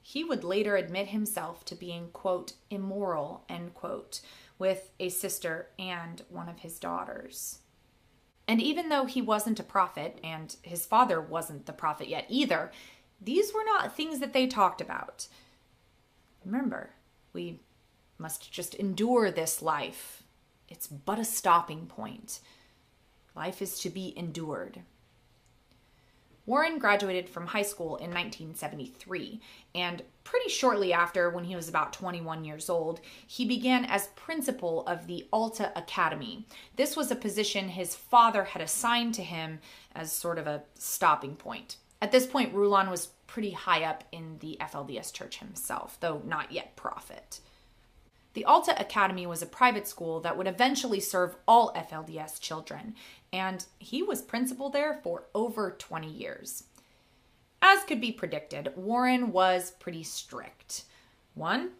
He 0.00 0.22
would 0.22 0.44
later 0.44 0.76
admit 0.76 1.08
himself 1.08 1.64
to 1.64 1.74
being, 1.74 2.10
quote, 2.12 2.52
immoral, 2.70 3.42
end 3.48 3.74
quote, 3.74 4.20
with 4.56 4.92
a 5.00 5.08
sister 5.08 5.66
and 5.80 6.22
one 6.28 6.48
of 6.48 6.60
his 6.60 6.78
daughters. 6.78 7.58
And 8.46 8.62
even 8.62 8.88
though 8.88 9.04
he 9.04 9.20
wasn't 9.20 9.58
a 9.58 9.64
prophet, 9.64 10.20
and 10.22 10.54
his 10.62 10.86
father 10.86 11.20
wasn't 11.20 11.66
the 11.66 11.72
prophet 11.72 12.06
yet 12.06 12.26
either, 12.28 12.70
these 13.20 13.52
were 13.52 13.64
not 13.64 13.96
things 13.96 14.20
that 14.20 14.32
they 14.32 14.46
talked 14.46 14.80
about. 14.80 15.26
Remember, 16.44 16.90
we 17.32 17.58
must 18.16 18.52
just 18.52 18.76
endure 18.76 19.32
this 19.32 19.60
life. 19.60 20.22
It's 20.68 20.86
but 20.86 21.18
a 21.18 21.24
stopping 21.24 21.86
point. 21.86 22.38
Life 23.36 23.60
is 23.60 23.78
to 23.80 23.90
be 23.90 24.14
endured. 24.16 24.80
Warren 26.46 26.78
graduated 26.78 27.28
from 27.28 27.48
high 27.48 27.62
school 27.62 27.96
in 27.96 28.10
1973, 28.10 29.40
and 29.74 30.02
pretty 30.22 30.48
shortly 30.48 30.92
after, 30.92 31.28
when 31.28 31.44
he 31.44 31.56
was 31.56 31.68
about 31.68 31.92
21 31.92 32.44
years 32.44 32.70
old, 32.70 33.00
he 33.26 33.44
began 33.44 33.84
as 33.84 34.06
principal 34.14 34.86
of 34.86 35.06
the 35.06 35.26
Alta 35.32 35.72
Academy. 35.76 36.46
This 36.76 36.96
was 36.96 37.10
a 37.10 37.16
position 37.16 37.68
his 37.68 37.96
father 37.96 38.44
had 38.44 38.62
assigned 38.62 39.14
to 39.14 39.22
him 39.22 39.58
as 39.94 40.12
sort 40.12 40.38
of 40.38 40.46
a 40.46 40.62
stopping 40.74 41.34
point. 41.34 41.76
At 42.00 42.12
this 42.12 42.26
point, 42.26 42.54
Rulon 42.54 42.90
was 42.90 43.08
pretty 43.26 43.50
high 43.50 43.82
up 43.82 44.04
in 44.12 44.38
the 44.38 44.56
FLDS 44.60 45.12
church 45.12 45.38
himself, 45.38 45.98
though 46.00 46.22
not 46.24 46.52
yet 46.52 46.76
prophet. 46.76 47.40
The 48.36 48.44
Alta 48.44 48.78
Academy 48.78 49.26
was 49.26 49.40
a 49.40 49.46
private 49.46 49.88
school 49.88 50.20
that 50.20 50.36
would 50.36 50.46
eventually 50.46 51.00
serve 51.00 51.36
all 51.48 51.72
FLDS 51.72 52.38
children, 52.38 52.94
and 53.32 53.64
he 53.78 54.02
was 54.02 54.20
principal 54.20 54.68
there 54.68 55.00
for 55.02 55.24
over 55.34 55.70
20 55.70 56.06
years. 56.06 56.64
As 57.62 57.82
could 57.84 57.98
be 57.98 58.12
predicted, 58.12 58.74
Warren 58.76 59.32
was 59.32 59.70
pretty 59.70 60.02
strict. 60.02 60.84
One, 61.32 61.70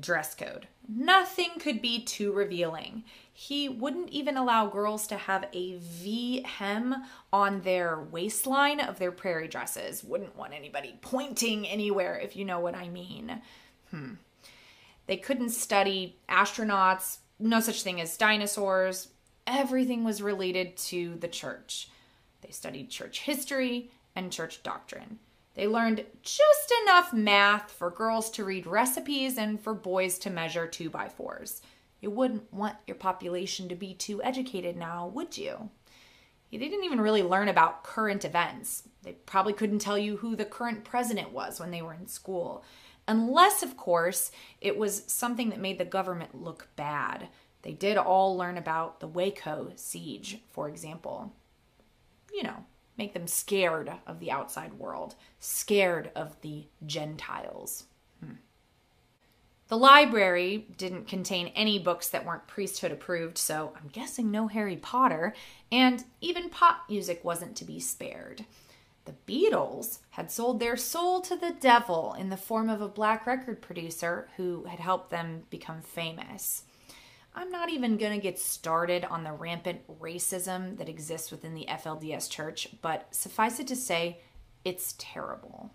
dress 0.00 0.34
code. 0.34 0.66
Nothing 0.88 1.50
could 1.58 1.82
be 1.82 2.02
too 2.02 2.32
revealing. 2.32 3.04
He 3.30 3.68
wouldn't 3.68 4.08
even 4.08 4.38
allow 4.38 4.66
girls 4.66 5.06
to 5.08 5.16
have 5.18 5.44
a 5.52 5.76
V 5.76 6.42
hem 6.42 7.04
on 7.34 7.60
their 7.60 8.00
waistline 8.00 8.80
of 8.80 8.98
their 8.98 9.12
prairie 9.12 9.46
dresses. 9.46 10.02
Wouldn't 10.02 10.38
want 10.38 10.54
anybody 10.54 10.96
pointing 11.02 11.68
anywhere, 11.68 12.18
if 12.18 12.34
you 12.34 12.46
know 12.46 12.60
what 12.60 12.74
I 12.74 12.88
mean. 12.88 13.42
Hmm. 13.90 14.14
They 15.08 15.16
couldn't 15.16 15.50
study 15.50 16.18
astronauts, 16.28 17.18
no 17.40 17.60
such 17.60 17.82
thing 17.82 18.00
as 18.00 18.16
dinosaurs. 18.16 19.08
Everything 19.46 20.04
was 20.04 20.22
related 20.22 20.76
to 20.76 21.16
the 21.16 21.28
church. 21.28 21.88
They 22.42 22.50
studied 22.50 22.90
church 22.90 23.20
history 23.20 23.90
and 24.14 24.30
church 24.30 24.62
doctrine. 24.62 25.18
They 25.54 25.66
learned 25.66 26.04
just 26.22 26.72
enough 26.82 27.12
math 27.12 27.72
for 27.72 27.90
girls 27.90 28.30
to 28.32 28.44
read 28.44 28.66
recipes 28.66 29.38
and 29.38 29.58
for 29.58 29.74
boys 29.74 30.18
to 30.18 30.30
measure 30.30 30.66
two 30.66 30.90
by 30.90 31.08
fours. 31.08 31.62
You 32.00 32.10
wouldn't 32.10 32.52
want 32.52 32.76
your 32.86 32.94
population 32.94 33.68
to 33.70 33.74
be 33.74 33.94
too 33.94 34.22
educated 34.22 34.76
now, 34.76 35.08
would 35.08 35.38
you? 35.38 35.70
They 36.52 36.58
didn't 36.58 36.84
even 36.84 37.00
really 37.00 37.22
learn 37.22 37.48
about 37.48 37.82
current 37.82 38.24
events. 38.24 38.84
They 39.02 39.12
probably 39.12 39.52
couldn't 39.54 39.80
tell 39.80 39.98
you 39.98 40.18
who 40.18 40.36
the 40.36 40.44
current 40.44 40.84
president 40.84 41.32
was 41.32 41.58
when 41.58 41.70
they 41.70 41.82
were 41.82 41.94
in 41.94 42.06
school. 42.06 42.62
Unless, 43.08 43.62
of 43.62 43.76
course, 43.78 44.30
it 44.60 44.76
was 44.76 45.02
something 45.06 45.48
that 45.48 45.58
made 45.58 45.78
the 45.78 45.84
government 45.86 46.40
look 46.42 46.68
bad. 46.76 47.28
They 47.62 47.72
did 47.72 47.96
all 47.96 48.36
learn 48.36 48.58
about 48.58 49.00
the 49.00 49.08
Waco 49.08 49.72
siege, 49.76 50.40
for 50.50 50.68
example. 50.68 51.32
You 52.32 52.42
know, 52.42 52.66
make 52.98 53.14
them 53.14 53.26
scared 53.26 53.90
of 54.06 54.20
the 54.20 54.30
outside 54.30 54.74
world, 54.74 55.14
scared 55.40 56.10
of 56.14 56.38
the 56.42 56.66
Gentiles. 56.84 57.84
Hmm. 58.22 58.34
The 59.68 59.78
library 59.78 60.66
didn't 60.76 61.08
contain 61.08 61.48
any 61.48 61.78
books 61.78 62.10
that 62.10 62.26
weren't 62.26 62.46
priesthood 62.46 62.92
approved, 62.92 63.38
so 63.38 63.72
I'm 63.74 63.88
guessing 63.88 64.30
no 64.30 64.48
Harry 64.48 64.76
Potter, 64.76 65.34
and 65.72 66.04
even 66.20 66.50
pop 66.50 66.82
music 66.90 67.24
wasn't 67.24 67.56
to 67.56 67.64
be 67.64 67.80
spared. 67.80 68.44
The 69.08 69.14
Beatles 69.32 70.00
had 70.10 70.30
sold 70.30 70.60
their 70.60 70.76
soul 70.76 71.22
to 71.22 71.34
the 71.34 71.56
devil 71.58 72.12
in 72.18 72.28
the 72.28 72.36
form 72.36 72.68
of 72.68 72.82
a 72.82 72.88
black 72.88 73.26
record 73.26 73.62
producer 73.62 74.28
who 74.36 74.64
had 74.64 74.80
helped 74.80 75.08
them 75.08 75.44
become 75.48 75.80
famous. 75.80 76.64
I'm 77.34 77.50
not 77.50 77.70
even 77.70 77.96
going 77.96 78.12
to 78.12 78.22
get 78.22 78.38
started 78.38 79.06
on 79.06 79.24
the 79.24 79.32
rampant 79.32 79.80
racism 79.98 80.76
that 80.76 80.90
exists 80.90 81.30
within 81.30 81.54
the 81.54 81.64
FLDS 81.70 82.28
church, 82.28 82.68
but 82.82 83.06
suffice 83.14 83.58
it 83.58 83.66
to 83.68 83.76
say, 83.76 84.20
it's 84.62 84.94
terrible. 84.98 85.72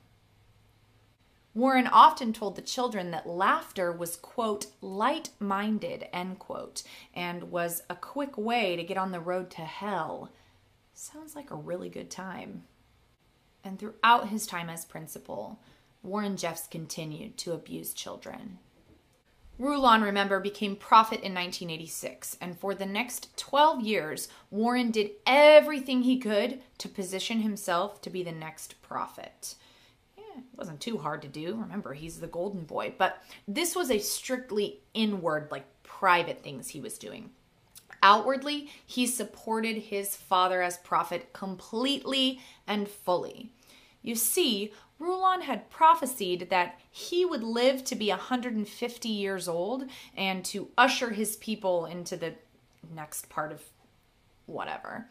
Warren 1.55 1.87
often 1.87 2.33
told 2.33 2.55
the 2.55 2.61
children 2.61 3.09
that 3.09 3.27
laughter 3.27 3.91
was, 3.91 4.15
quote, 4.15 4.67
light 4.79 5.31
minded, 5.39 6.07
end 6.13 6.37
quote, 6.37 6.83
and 7.15 7.49
was 7.49 7.81
a 7.89 7.95
quick 7.95 8.37
way 8.37 8.75
to 8.75 8.83
get 8.83 8.97
on 8.97 9.11
the 9.11 9.19
road 9.19 9.49
to 9.51 9.61
hell. 9.61 10.31
Sounds 10.93 11.35
like 11.35 11.49
a 11.49 11.55
really 11.55 11.89
good 11.89 12.11
time 12.11 12.65
and 13.63 13.79
throughout 13.79 14.29
his 14.29 14.45
time 14.45 14.69
as 14.69 14.85
principal, 14.85 15.59
Warren 16.01 16.37
Jeffs 16.37 16.67
continued 16.67 17.37
to 17.37 17.53
abuse 17.53 17.93
children. 17.93 18.59
Rulon, 19.59 20.01
remember, 20.01 20.39
became 20.39 20.75
prophet 20.75 21.21
in 21.21 21.33
1986, 21.33 22.37
and 22.41 22.57
for 22.57 22.73
the 22.73 22.87
next 22.87 23.37
12 23.37 23.81
years, 23.81 24.27
Warren 24.49 24.89
did 24.89 25.11
everything 25.27 26.01
he 26.01 26.17
could 26.17 26.59
to 26.79 26.89
position 26.89 27.41
himself 27.41 28.01
to 28.01 28.09
be 28.09 28.23
the 28.23 28.31
next 28.31 28.81
prophet. 28.81 29.55
Yeah, 30.17 30.39
it 30.39 30.57
wasn't 30.57 30.81
too 30.81 30.97
hard 30.97 31.21
to 31.21 31.27
do. 31.27 31.55
Remember, 31.55 31.93
he's 31.93 32.19
the 32.19 32.27
golden 32.27 32.63
boy, 32.63 32.95
but 32.97 33.23
this 33.47 33.75
was 33.75 33.91
a 33.91 33.99
strictly 33.99 34.79
inward, 34.95 35.49
like 35.51 35.65
private 35.83 36.41
things 36.43 36.69
he 36.69 36.81
was 36.81 36.97
doing. 36.97 37.29
Outwardly, 38.03 38.69
he 38.85 39.07
supported 39.07 39.77
his 39.77 40.13
father 40.13 40.61
as 40.61 40.77
prophet 40.77 41.31
completely 41.31 42.41
and 42.67 42.89
fully. 42.89 43.49
You 44.01 44.15
see, 44.15 44.73
Rulon 44.99 45.41
had 45.41 45.69
prophesied 45.69 46.49
that 46.49 46.79
he 46.91 47.23
would 47.23 47.43
live 47.43 47.85
to 47.85 47.95
be 47.95 48.09
150 48.09 49.07
years 49.07 49.47
old 49.47 49.85
and 50.17 50.43
to 50.45 50.67
usher 50.77 51.11
his 51.11 51.37
people 51.37 51.85
into 51.85 52.17
the 52.17 52.33
next 52.93 53.29
part 53.29 53.53
of 53.53 53.61
whatever. 54.47 55.07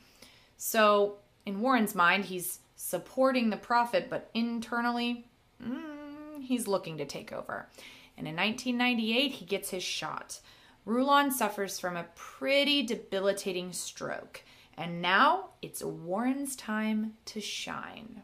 So, 0.59 1.17
in 1.47 1.63
Warren's 1.63 1.95
mind, 1.95 2.27
he's 2.27 2.59
supporting 2.77 3.49
the 3.49 3.57
prophet, 3.57 4.09
but 4.11 4.29
internally, 4.35 5.25
mm, 5.65 6.43
he's 6.43 6.69
looking 6.69 6.99
to 6.99 7.07
take 7.07 7.33
over. 7.33 7.67
And 8.19 8.29
in 8.29 8.37
1998, 8.37 9.33
he 9.33 9.45
gets 9.47 9.71
his 9.71 9.83
shot. 9.83 10.41
Rulon 10.85 11.31
suffers 11.31 11.79
from 11.79 11.97
a 11.97 12.07
pretty 12.15 12.83
debilitating 12.83 13.73
stroke, 13.73 14.43
and 14.77 15.01
now 15.01 15.51
it's 15.63 15.83
Warren's 15.83 16.57
time 16.57 17.15
to 17.27 17.41
shine. 17.41 18.23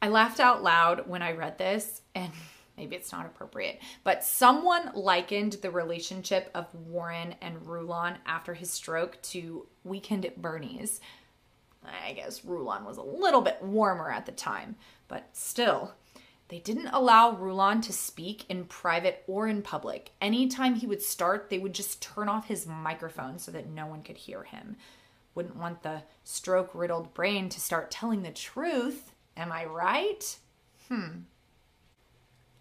I 0.00 0.08
laughed 0.08 0.40
out 0.40 0.62
loud 0.62 1.08
when 1.08 1.22
I 1.22 1.32
read 1.32 1.58
this, 1.58 2.00
and 2.14 2.32
maybe 2.76 2.96
it's 2.96 3.12
not 3.12 3.26
appropriate, 3.26 3.80
but 4.02 4.24
someone 4.24 4.92
likened 4.94 5.54
the 5.54 5.70
relationship 5.70 6.50
of 6.54 6.74
Warren 6.74 7.34
and 7.42 7.66
Rulon 7.66 8.16
after 8.24 8.54
his 8.54 8.70
stroke 8.70 9.20
to 9.22 9.66
Weekend 9.84 10.24
at 10.24 10.40
Bernie's. 10.40 11.00
I 11.84 12.12
guess 12.12 12.44
Rulon 12.44 12.84
was 12.84 12.96
a 12.96 13.02
little 13.02 13.40
bit 13.40 13.62
warmer 13.62 14.10
at 14.10 14.26
the 14.26 14.32
time, 14.32 14.76
but 15.06 15.28
still, 15.32 15.92
they 16.48 16.58
didn't 16.58 16.88
allow 16.88 17.32
Rulon 17.32 17.82
to 17.82 17.92
speak 17.92 18.46
in 18.48 18.64
private 18.64 19.22
or 19.26 19.46
in 19.48 19.60
public. 19.62 20.12
Anytime 20.20 20.76
he 20.76 20.86
would 20.86 21.02
start, 21.02 21.50
they 21.50 21.58
would 21.58 21.74
just 21.74 22.00
turn 22.00 22.28
off 22.28 22.48
his 22.48 22.66
microphone 22.66 23.38
so 23.38 23.50
that 23.52 23.68
no 23.68 23.86
one 23.86 24.02
could 24.02 24.16
hear 24.16 24.44
him. 24.44 24.76
Wouldn't 25.34 25.56
want 25.56 25.82
the 25.82 26.02
stroke 26.24 26.70
riddled 26.74 27.12
brain 27.12 27.50
to 27.50 27.60
start 27.60 27.90
telling 27.90 28.22
the 28.22 28.30
truth. 28.30 29.12
Am 29.36 29.52
I 29.52 29.66
right? 29.66 30.36
Hmm. 30.88 31.20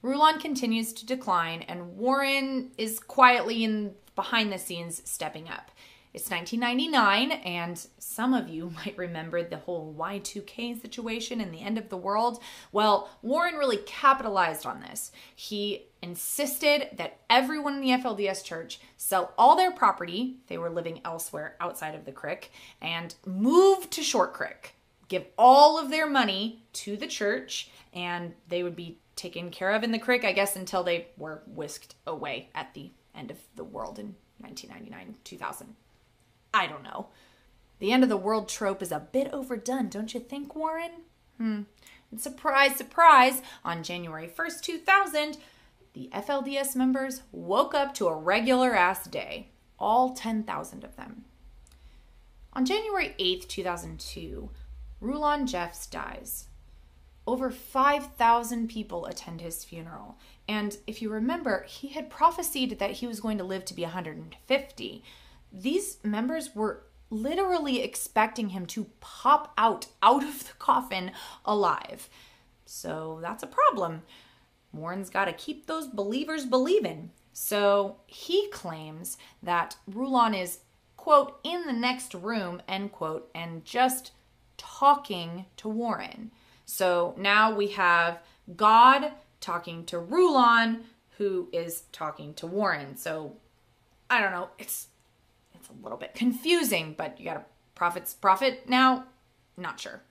Rulon 0.02 0.40
continues 0.40 0.94
to 0.94 1.06
decline, 1.06 1.64
and 1.64 1.98
Warren 1.98 2.72
is 2.78 3.00
quietly 3.00 3.64
in 3.64 3.96
behind 4.16 4.52
the 4.52 4.60
scenes 4.60 5.02
stepping 5.06 5.48
up. 5.50 5.72
It's 6.14 6.30
1999, 6.30 7.32
and 7.44 7.88
some 8.00 8.34
of 8.34 8.50
you 8.50 8.70
might 8.76 8.98
remember 8.98 9.44
the 9.44 9.58
whole 9.58 9.94
Y2K 9.98 10.82
situation 10.82 11.42
and 11.42 11.54
the 11.54 11.62
end 11.62 11.78
of 11.78 11.90
the 11.90 11.98
world. 11.98 12.42
Well, 12.72 13.10
Warren 13.22 13.56
really 13.56 13.78
capitalized 13.78 14.66
on 14.66 14.82
this. 14.82 15.12
He 15.36 15.88
insisted 16.02 16.90
that 16.98 17.20
everyone 17.30 17.76
in 17.76 17.82
the 17.82 18.04
FLDS 18.04 18.44
church 18.44 18.80
sell 18.96 19.34
all 19.38 19.56
their 19.56 19.72
property, 19.72 20.38
they 20.48 20.58
were 20.58 20.70
living 20.70 21.02
elsewhere 21.04 21.56
outside 21.60 21.96
of 21.96 22.06
the 22.06 22.12
Crick, 22.12 22.52
and 22.82 23.16
move 23.26 23.90
to 23.92 24.02
Short 24.02 24.34
Crick. 24.34 24.76
Give 25.08 25.26
all 25.38 25.80
of 25.80 25.90
their 25.90 26.10
money 26.10 26.64
to 26.74 26.98
the 26.98 27.08
church, 27.08 27.70
and 27.94 28.34
they 28.50 28.64
would 28.64 28.76
be 28.76 29.00
taken 29.16 29.50
care 29.50 29.72
of 29.72 29.84
in 29.84 29.92
the 29.92 30.00
Crick, 30.00 30.24
I 30.24 30.34
guess, 30.34 30.56
until 30.56 30.84
they 30.84 31.08
were 31.18 31.42
whisked 31.48 31.96
away 32.06 32.50
at 32.54 32.74
the 32.74 32.92
end 33.16 33.32
of 33.32 33.38
the 33.56 33.64
world 33.64 34.00
in 34.00 34.16
1999, 34.40 35.16
2000. 35.24 35.76
I 36.54 36.68
don't 36.68 36.84
know. 36.84 37.08
The 37.80 37.92
end 37.92 38.04
of 38.04 38.10
the 38.10 38.18
world 38.18 38.50
trope 38.50 38.82
is 38.82 38.92
a 38.92 39.00
bit 39.00 39.32
overdone, 39.32 39.90
don't 39.90 40.14
you 40.14 40.20
think, 40.20 40.56
Warren? 40.56 40.92
Hmm. 41.38 41.62
And 42.10 42.22
surprise, 42.22 42.76
surprise, 42.76 43.42
on 43.64 43.84
January 43.84 44.28
1st, 44.28 44.62
2000, 44.62 45.38
the 45.94 46.10
FLDS 46.14 46.76
members 46.76 47.22
woke 47.32 47.74
up 47.74 47.94
to 47.96 48.08
a 48.08 48.16
regular 48.16 48.76
ass 48.76 49.06
day, 49.08 49.50
all 49.80 50.14
10,000 50.14 50.84
of 50.84 50.96
them. 50.96 51.26
On 52.54 52.66
January 52.66 53.14
8th, 53.20 53.48
2002, 53.48 54.50
Rulon 55.00 55.46
Jeffs 55.46 55.86
dies. 55.86 56.46
Over 57.28 57.52
5,000 57.52 58.70
people 58.70 59.06
attend 59.06 59.42
his 59.42 59.64
funeral. 59.64 60.18
And 60.48 60.78
if 60.88 61.02
you 61.02 61.10
remember, 61.10 61.64
he 61.68 61.90
had 61.90 62.10
prophesied 62.10 62.80
that 62.80 62.92
he 62.92 63.06
was 63.06 63.20
going 63.20 63.38
to 63.38 63.44
live 63.44 63.66
to 63.66 63.74
be 63.74 63.84
150 63.84 65.04
these 65.52 65.98
members 66.04 66.56
were 66.56 66.84
literally 67.10 67.82
expecting 67.82 68.50
him 68.50 68.66
to 68.66 68.88
pop 69.00 69.54
out 69.58 69.88
out 70.04 70.24
of 70.24 70.48
the 70.48 70.54
coffin 70.60 71.12
alive. 71.46 72.10
So 72.66 73.20
that's 73.22 73.44
a 73.44 73.48
problem. 73.48 74.04
Warren's 74.74 75.10
got 75.10 75.26
to 75.26 75.34
keep 75.34 75.66
those 75.66 75.88
believers 75.88 76.46
believing. 76.46 77.12
So 77.34 77.98
he 78.08 78.50
claims 78.50 79.18
that 79.42 79.78
Rulon 79.88 80.34
is, 80.34 80.60
quote, 80.98 81.40
in 81.44 81.66
the 81.66 81.74
next 81.74 82.14
room, 82.14 82.62
end 82.68 82.92
quote, 82.92 83.30
and 83.34 83.64
just 83.64 84.12
talking 84.58 85.46
to 85.58 85.70
Warren. 85.70 86.32
So 86.66 87.16
now 87.18 87.54
we 87.56 87.68
have 87.70 88.22
God 88.56 89.12
talking 89.40 89.86
to 89.86 90.00
Rulon, 90.00 90.84
who 91.18 91.48
is 91.54 91.84
talking 91.92 92.34
to 92.36 92.48
Warren. 92.48 92.98
So 92.98 93.38
I 94.10 94.20
don't 94.20 94.32
know. 94.32 94.50
It's 94.58 94.88
little 95.88 95.98
bit 95.98 96.16
confusing, 96.16 96.96
but 96.98 97.20
you 97.20 97.26
got 97.26 97.38
a 97.38 97.46
prophet's 97.76 98.14
profit 98.14 98.68
now? 98.68 99.06
Not 99.56 99.80
sure. 99.80 100.02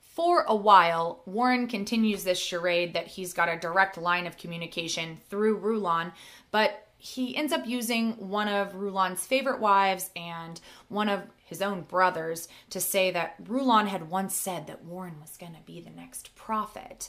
For 0.00 0.44
a 0.46 0.56
while, 0.56 1.22
Warren 1.24 1.66
continues 1.66 2.24
this 2.24 2.38
charade 2.38 2.94
that 2.94 3.06
he's 3.06 3.32
got 3.32 3.48
a 3.48 3.58
direct 3.58 3.96
line 3.96 4.26
of 4.26 4.36
communication 4.36 5.18
through 5.28 5.56
Rulon, 5.56 6.12
but 6.50 6.86
he 6.98 7.34
ends 7.34 7.52
up 7.52 7.66
using 7.66 8.12
one 8.28 8.48
of 8.48 8.74
Rulon's 8.74 9.24
favorite 9.24 9.60
wives 9.60 10.10
and 10.14 10.60
one 10.88 11.08
of 11.08 11.22
his 11.46 11.62
own 11.62 11.82
brothers 11.82 12.48
to 12.68 12.80
say 12.80 13.10
that 13.12 13.36
Rulon 13.48 13.86
had 13.86 14.10
once 14.10 14.34
said 14.34 14.66
that 14.66 14.84
Warren 14.84 15.18
was 15.20 15.38
going 15.38 15.54
to 15.54 15.62
be 15.62 15.80
the 15.80 15.90
next 15.90 16.34
prophet. 16.34 17.08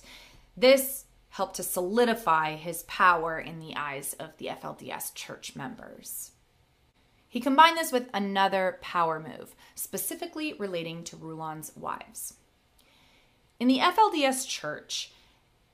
This 0.55 1.05
helped 1.29 1.55
to 1.57 1.63
solidify 1.63 2.55
his 2.55 2.83
power 2.83 3.39
in 3.39 3.59
the 3.59 3.75
eyes 3.75 4.13
of 4.13 4.37
the 4.37 4.47
FLDS 4.47 5.13
church 5.13 5.55
members. 5.55 6.31
He 7.31 7.39
combined 7.39 7.77
this 7.77 7.93
with 7.93 8.09
another 8.13 8.77
power 8.81 9.17
move, 9.17 9.55
specifically 9.73 10.51
relating 10.51 11.05
to 11.05 11.15
Rulon's 11.15 11.71
wives. 11.77 12.33
In 13.57 13.69
the 13.69 13.79
FLDS 13.79 14.45
church, 14.45 15.13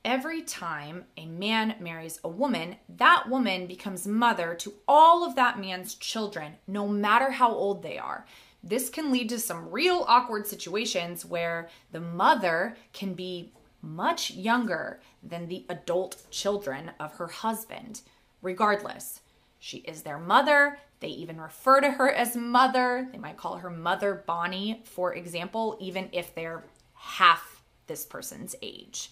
every 0.05 0.43
time 0.43 1.05
a 1.17 1.25
man 1.25 1.73
marries 1.79 2.19
a 2.23 2.29
woman, 2.29 2.75
that 2.87 3.27
woman 3.27 3.65
becomes 3.65 4.07
mother 4.07 4.53
to 4.53 4.75
all 4.87 5.23
of 5.23 5.35
that 5.35 5.59
man's 5.59 5.95
children, 5.95 6.57
no 6.67 6.87
matter 6.87 7.31
how 7.31 7.51
old 7.51 7.81
they 7.81 7.97
are. 7.97 8.27
This 8.63 8.91
can 8.91 9.11
lead 9.11 9.27
to 9.29 9.39
some 9.39 9.71
real 9.71 10.05
awkward 10.07 10.45
situations 10.45 11.25
where 11.25 11.69
the 11.91 12.01
mother 12.01 12.77
can 12.93 13.15
be 13.15 13.51
much 13.81 14.29
younger 14.29 15.01
than 15.23 15.47
the 15.47 15.65
adult 15.69 16.29
children 16.29 16.91
of 16.99 17.13
her 17.13 17.27
husband. 17.27 18.01
Regardless, 18.43 19.21
she 19.57 19.77
is 19.79 20.03
their 20.03 20.19
mother, 20.19 20.77
they 20.99 21.09
even 21.09 21.39
refer 21.39 21.81
to 21.81 21.91
her 21.91 22.09
as 22.09 22.35
mother. 22.35 23.07
They 23.11 23.17
might 23.17 23.37
call 23.37 23.57
her 23.57 23.69
Mother 23.69 24.23
Bonnie, 24.25 24.81
for 24.83 25.13
example, 25.13 25.77
even 25.79 26.09
if 26.11 26.33
they're 26.33 26.63
half 26.93 27.61
this 27.87 28.05
person's 28.05 28.55
age. 28.61 29.11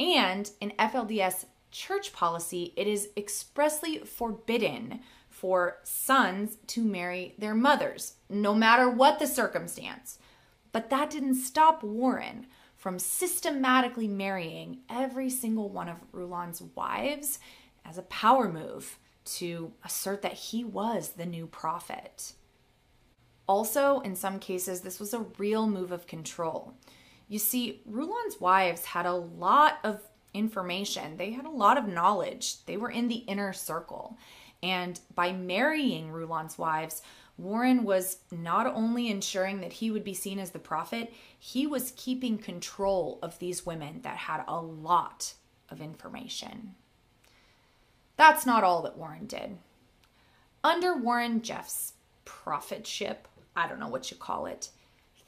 And 0.00 0.50
in 0.60 0.70
FLDS 0.78 1.44
church 1.70 2.12
policy, 2.12 2.72
it 2.76 2.86
is 2.86 3.08
expressly 3.16 3.98
forbidden 3.98 5.00
for 5.28 5.78
sons 5.82 6.56
to 6.68 6.82
marry 6.82 7.34
their 7.38 7.54
mothers, 7.54 8.14
no 8.30 8.54
matter 8.54 8.88
what 8.88 9.18
the 9.18 9.26
circumstance. 9.26 10.18
But 10.72 10.90
that 10.90 11.10
didn't 11.10 11.34
stop 11.34 11.82
Warren 11.82 12.46
from 12.76 12.98
systematically 12.98 14.08
marrying 14.08 14.80
every 14.88 15.30
single 15.30 15.68
one 15.68 15.88
of 15.88 15.96
Rulon's 16.12 16.62
wives 16.74 17.38
as 17.84 17.98
a 17.98 18.02
power 18.02 18.48
move 18.48 18.98
to 19.24 19.72
assert 19.84 20.22
that 20.22 20.34
he 20.34 20.64
was 20.64 21.10
the 21.10 21.26
new 21.26 21.46
prophet. 21.46 22.32
Also, 23.46 24.00
in 24.00 24.16
some 24.16 24.38
cases, 24.38 24.80
this 24.80 24.98
was 24.98 25.12
a 25.12 25.26
real 25.38 25.66
move 25.66 25.92
of 25.92 26.06
control. 26.06 26.74
You 27.28 27.38
see, 27.38 27.82
Rulon's 27.86 28.40
wives 28.40 28.84
had 28.84 29.06
a 29.06 29.12
lot 29.12 29.78
of 29.84 30.02
information, 30.32 31.16
they 31.16 31.30
had 31.30 31.44
a 31.46 31.50
lot 31.50 31.78
of 31.78 31.86
knowledge, 31.86 32.64
they 32.66 32.76
were 32.76 32.90
in 32.90 33.08
the 33.08 33.16
inner 33.16 33.52
circle. 33.52 34.18
And 34.62 34.98
by 35.14 35.32
marrying 35.32 36.10
Rulon's 36.10 36.58
wives, 36.58 37.02
Warren 37.36 37.84
was 37.84 38.18
not 38.30 38.66
only 38.66 39.08
ensuring 39.08 39.60
that 39.60 39.74
he 39.74 39.90
would 39.90 40.04
be 40.04 40.14
seen 40.14 40.38
as 40.38 40.50
the 40.50 40.58
prophet, 40.58 41.12
he 41.38 41.66
was 41.66 41.92
keeping 41.96 42.38
control 42.38 43.18
of 43.22 43.38
these 43.38 43.66
women 43.66 44.00
that 44.02 44.16
had 44.16 44.44
a 44.46 44.60
lot 44.60 45.34
of 45.68 45.80
information. 45.80 46.74
That's 48.16 48.46
not 48.46 48.64
all 48.64 48.82
that 48.82 48.96
Warren 48.96 49.26
did. 49.26 49.58
Under 50.62 50.96
Warren 50.96 51.42
Jeffs' 51.42 51.94
prophetship, 52.24 53.16
I 53.56 53.68
don't 53.68 53.80
know 53.80 53.88
what 53.88 54.10
you 54.10 54.16
call 54.16 54.46
it, 54.46 54.70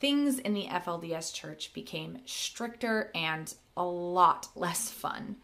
things 0.01 0.39
in 0.39 0.55
the 0.55 0.67
FLDS 0.67 1.33
church 1.33 1.73
became 1.73 2.19
stricter 2.25 3.11
and 3.15 3.53
a 3.77 3.85
lot 3.85 4.49
less 4.55 4.91
fun. 4.91 5.37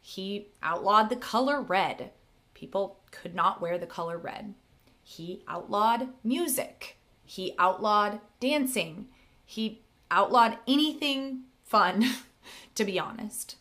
He 0.00 0.48
outlawed 0.62 1.08
the 1.08 1.16
color 1.16 1.60
red. 1.60 2.10
People 2.54 3.00
could 3.10 3.34
not 3.34 3.60
wear 3.60 3.76
the 3.78 3.86
color 3.86 4.16
red. 4.16 4.54
He 5.02 5.42
outlawed 5.48 6.08
music. 6.22 6.98
He 7.24 7.54
outlawed 7.58 8.20
dancing. 8.40 9.08
He 9.44 9.82
outlawed 10.10 10.58
anything 10.66 11.42
fun, 11.64 12.04
to 12.74 12.84
be 12.84 12.98
honest. 12.98 13.56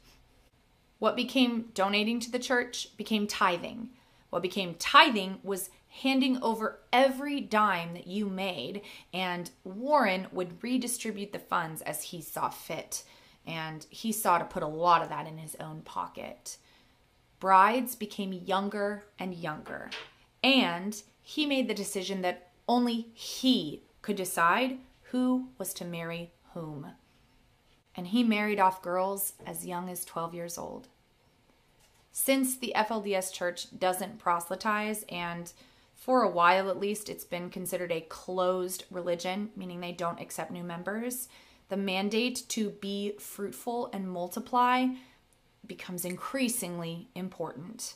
What 1.06 1.16
became 1.16 1.66
donating 1.76 2.20
to 2.22 2.32
the 2.32 2.40
church 2.40 2.98
became 2.98 3.28
tithing. 3.28 3.90
What 4.32 4.42
became 4.42 4.74
tithing 4.74 5.38
was 5.44 5.70
handing 5.88 6.42
over 6.42 6.80
every 6.92 7.40
dime 7.42 7.94
that 7.94 8.08
you 8.08 8.26
made, 8.26 8.82
and 9.14 9.52
Warren 9.64 10.26
would 10.32 10.64
redistribute 10.64 11.32
the 11.32 11.38
funds 11.38 11.84
as 11.84 12.06
he 12.06 12.24
saw 12.24 12.50
fit. 12.50 13.04
And 13.46 13.86
he 13.92 14.12
saw 14.12 14.40
to 14.40 14.46
put 14.46 14.64
a 14.64 14.68
lot 14.68 15.04
of 15.04 15.10
that 15.10 15.28
in 15.28 15.38
his 15.38 15.56
own 15.60 15.82
pocket. 15.82 16.58
Brides 17.40 17.96
became 17.96 18.34
younger 18.34 19.06
and 19.20 19.36
younger, 19.36 19.92
and 20.44 21.00
he 21.22 21.46
made 21.46 21.68
the 21.68 21.76
decision 21.76 22.24
that 22.24 22.50
only 22.68 23.10
he 23.14 23.84
could 24.02 24.16
decide 24.16 24.80
who 25.12 25.50
was 25.60 25.72
to 25.76 25.86
marry 25.86 26.32
whom 26.56 26.94
and 27.96 28.08
he 28.08 28.24
married 28.24 28.60
off 28.60 28.82
girls 28.82 29.34
as 29.46 29.66
young 29.66 29.90
as 29.90 30.06
12 30.06 30.34
years 30.34 30.58
old. 30.58 30.88
Since 32.18 32.56
the 32.56 32.72
FLDS 32.78 33.34
church 33.34 33.68
doesn't 33.78 34.20
proselytize 34.20 35.04
and 35.10 35.52
For 35.96 36.24
a 36.24 36.30
while, 36.30 36.70
at 36.70 36.80
least, 36.80 37.10
it's 37.10 37.26
been 37.26 37.50
considered 37.50 37.92
a 37.92 38.00
closed 38.00 38.86
religion, 38.90 39.50
meaning 39.56 39.82
they 39.82 39.92
don't 39.92 40.22
accept 40.22 40.50
new 40.50 40.64
members. 40.64 41.28
The 41.68 41.76
mandate 41.76 42.44
to 42.50 42.70
be 42.70 43.18
fruitful 43.20 43.90
and 43.92 44.10
multiply 44.10 44.88
becomes 45.68 46.06
increasingly 46.06 47.10
important. 47.16 47.96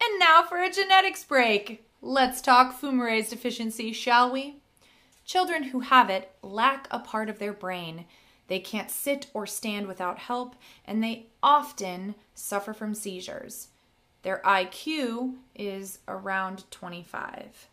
And 0.00 0.20
now 0.20 0.44
for 0.44 0.62
a 0.62 0.70
genetics 0.70 1.24
break. 1.24 1.84
Let's 2.00 2.40
talk 2.40 2.80
fumarase 2.80 3.30
deficiency, 3.30 3.92
shall 3.92 4.30
we? 4.30 4.62
Children 5.24 5.64
who 5.64 5.80
have 5.80 6.10
it 6.10 6.30
lack 6.42 6.86
a 6.92 7.00
part 7.00 7.28
of 7.28 7.40
their 7.40 7.52
brain. 7.52 8.04
They 8.46 8.60
can't 8.60 8.90
sit 8.90 9.26
or 9.32 9.46
stand 9.46 9.86
without 9.86 10.18
help, 10.18 10.56
and 10.84 11.02
they 11.02 11.26
often 11.42 12.14
suffer 12.40 12.72
from 12.72 12.94
seizures. 12.94 13.68
Their 14.22 14.42
IQ 14.44 15.34
is 15.54 16.00
around 16.08 16.70
25. 16.70 17.68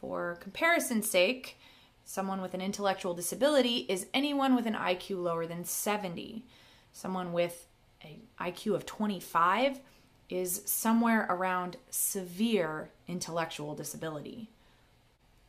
For 0.00 0.36
comparison's 0.40 1.08
sake, 1.08 1.58
someone 2.04 2.40
with 2.40 2.54
an 2.54 2.60
intellectual 2.60 3.14
disability 3.14 3.86
is 3.88 4.06
anyone 4.12 4.54
with 4.54 4.66
an 4.66 4.74
IQ 4.74 5.22
lower 5.22 5.46
than 5.46 5.64
70. 5.64 6.44
Someone 6.92 7.32
with 7.32 7.66
an 8.02 8.22
IQ 8.40 8.74
of 8.74 8.86
25 8.86 9.80
is 10.28 10.62
somewhere 10.64 11.26
around 11.28 11.76
severe 11.90 12.90
intellectual 13.06 13.74
disability. 13.74 14.50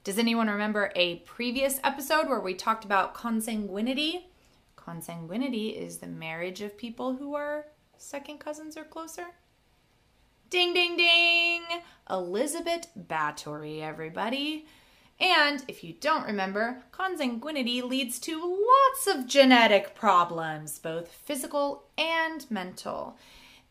Does 0.03 0.19
anyone 0.19 0.49
remember 0.49 0.91
a 0.95 1.17
previous 1.17 1.79
episode 1.83 2.29
where 2.29 2.39
we 2.39 2.53
talked 2.53 2.85
about 2.85 3.15
consanguinity? 3.15 4.23
Consanguinity 4.77 5.75
is 5.75 5.97
the 5.97 6.07
marriage 6.07 6.61
of 6.61 6.77
people 6.77 7.15
who 7.15 7.33
are 7.35 7.65
second 7.97 8.39
cousins 8.39 8.77
or 8.77 8.83
closer. 8.83 9.25
Ding, 10.49 10.73
ding, 10.73 10.95
ding! 10.95 11.63
Elizabeth 12.09 12.87
Bathory, 12.97 13.81
everybody. 13.81 14.65
And 15.19 15.63
if 15.67 15.83
you 15.83 15.93
don't 15.93 16.25
remember, 16.25 16.83
consanguinity 16.91 17.83
leads 17.83 18.19
to 18.19 18.39
lots 18.39 19.07
of 19.07 19.27
genetic 19.27 19.95
problems, 19.95 20.79
both 20.79 21.11
physical 21.11 21.85
and 21.97 22.49
mental. 22.51 23.17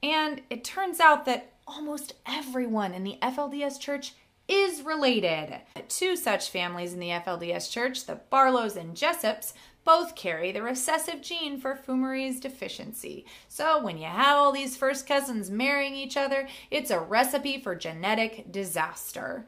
And 0.03 0.43
it 0.51 0.65
turns 0.65 1.01
out 1.01 1.25
that 1.25 1.53
almost 1.67 2.15
everyone 2.27 2.93
in 2.93 3.05
the 3.05 3.19
FLDS 3.23 3.81
church 3.81 4.15
is 4.49 4.83
related. 4.83 5.61
Two 5.89 6.17
such 6.17 6.51
families 6.51 6.93
in 6.93 7.01
the 7.01 7.09
FLDS 7.09 7.71
Church, 7.71 8.07
the 8.07 8.21
Barlows 8.31 8.77
and 8.77 8.97
Jessops, 8.97 9.53
both 9.87 10.17
carry 10.17 10.53
the 10.53 10.63
recessive 10.63 11.23
gene 11.23 11.59
for 11.59 11.77
fumarase 11.77 12.41
deficiency. 12.41 13.25
So 13.49 13.81
when 13.83 13.97
you 13.97 14.05
have 14.05 14.37
all 14.37 14.53
these 14.53 14.77
first 14.77 15.07
cousins 15.07 15.49
marrying 15.49 15.95
each 15.95 16.17
other, 16.17 16.49
it's 16.71 16.91
a 16.91 17.01
recipe 17.01 17.59
for 17.61 17.75
genetic 17.77 18.53
disaster. 18.53 19.47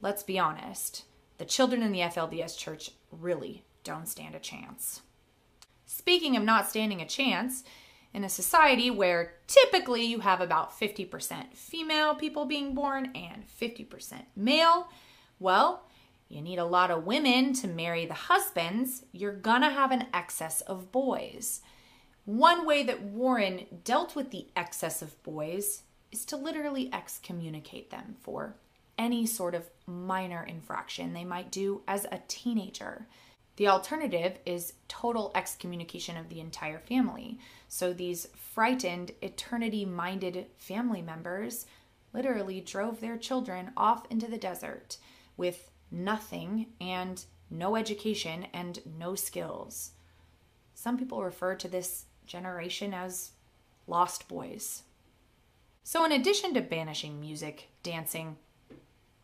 Let's 0.00 0.22
be 0.22 0.38
honest, 0.38 1.04
the 1.38 1.44
children 1.44 1.82
in 1.82 1.92
the 1.92 2.00
FLDS 2.00 2.58
Church 2.58 2.90
really 3.12 3.64
don't 3.84 4.08
stand 4.08 4.34
a 4.34 4.40
chance. 4.40 5.02
Speaking 5.84 6.36
of 6.36 6.42
not 6.42 6.68
standing 6.68 7.00
a 7.00 7.06
chance, 7.06 7.62
in 8.14 8.24
a 8.24 8.28
society 8.30 8.90
where 8.90 9.34
typically 9.46 10.02
you 10.06 10.20
have 10.20 10.40
about 10.40 10.72
50% 10.72 11.54
female 11.54 12.14
people 12.14 12.46
being 12.46 12.74
born 12.74 13.10
and 13.14 13.44
50% 13.60 14.22
male, 14.34 14.88
well, 15.38 15.85
you 16.28 16.42
need 16.42 16.58
a 16.58 16.64
lot 16.64 16.90
of 16.90 17.04
women 17.04 17.52
to 17.54 17.68
marry 17.68 18.06
the 18.06 18.14
husbands, 18.14 19.04
you're 19.12 19.32
gonna 19.32 19.70
have 19.70 19.92
an 19.92 20.06
excess 20.12 20.60
of 20.62 20.90
boys. 20.92 21.60
One 22.24 22.66
way 22.66 22.82
that 22.82 23.02
Warren 23.02 23.66
dealt 23.84 24.16
with 24.16 24.30
the 24.30 24.48
excess 24.56 25.02
of 25.02 25.22
boys 25.22 25.82
is 26.10 26.24
to 26.26 26.36
literally 26.36 26.90
excommunicate 26.92 27.90
them 27.90 28.16
for 28.20 28.56
any 28.98 29.26
sort 29.26 29.54
of 29.54 29.70
minor 29.86 30.42
infraction 30.42 31.12
they 31.12 31.24
might 31.24 31.50
do 31.50 31.82
as 31.86 32.06
a 32.06 32.22
teenager. 32.26 33.06
The 33.56 33.68
alternative 33.68 34.38
is 34.44 34.74
total 34.88 35.32
excommunication 35.34 36.16
of 36.16 36.28
the 36.28 36.40
entire 36.40 36.78
family. 36.78 37.38
So 37.68 37.92
these 37.92 38.28
frightened, 38.34 39.12
eternity 39.22 39.84
minded 39.84 40.46
family 40.58 41.02
members 41.02 41.66
literally 42.12 42.60
drove 42.60 43.00
their 43.00 43.16
children 43.16 43.70
off 43.76 44.04
into 44.10 44.26
the 44.26 44.38
desert 44.38 44.98
with 45.36 45.70
nothing 45.90 46.66
and 46.80 47.24
no 47.50 47.76
education 47.76 48.46
and 48.52 48.80
no 48.98 49.14
skills. 49.14 49.92
Some 50.74 50.98
people 50.98 51.22
refer 51.22 51.54
to 51.54 51.68
this 51.68 52.06
generation 52.26 52.92
as 52.92 53.32
lost 53.86 54.28
boys. 54.28 54.82
So, 55.84 56.04
in 56.04 56.12
addition 56.12 56.52
to 56.54 56.60
banishing 56.60 57.20
music, 57.20 57.68
dancing, 57.82 58.36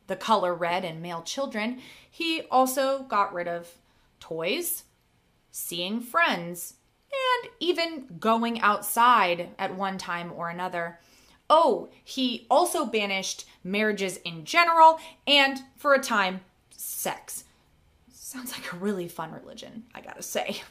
the 0.07 0.17
color 0.17 0.55
red, 0.55 0.85
and 0.85 1.03
male 1.03 1.23
children, 1.23 1.81
he 2.09 2.43
also 2.51 3.03
got 3.03 3.35
rid 3.35 3.49
of 3.49 3.69
toys, 4.21 4.85
seeing 5.51 6.01
friends, 6.01 6.75
and 7.13 7.53
even 7.61 8.07
going 8.21 8.61
outside 8.61 9.51
at 9.59 9.75
one 9.75 9.99
time 9.99 10.33
or 10.35 10.49
another. 10.49 11.01
Oh, 11.51 11.91
he 12.05 12.47
also 12.51 12.87
banished 12.87 13.45
marriages 13.65 14.19
in 14.19 14.45
general 14.45 14.99
and, 15.27 15.61
for 15.77 15.95
a 15.95 16.01
time, 16.01 16.41
sex. 17.03 17.45
Sounds 18.13 18.53
like 18.53 18.73
a 18.73 18.77
really 18.77 19.09
fun 19.09 19.33
religion, 19.33 19.85
I 19.95 20.01
gotta 20.01 20.23
say. 20.23 20.63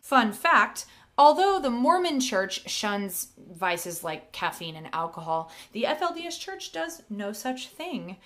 Fun 0.00 0.32
fact 0.32 0.86
although 1.18 1.58
the 1.60 1.68
Mormon 1.68 2.20
church 2.20 2.70
shuns 2.70 3.32
vices 3.50 4.04
like 4.04 4.32
caffeine 4.32 4.76
and 4.76 4.88
alcohol, 4.94 5.50
the 5.72 5.82
FLDS 5.82 6.38
church 6.38 6.72
does 6.72 7.02
no 7.10 7.32
such 7.32 7.68
thing. 7.68 8.16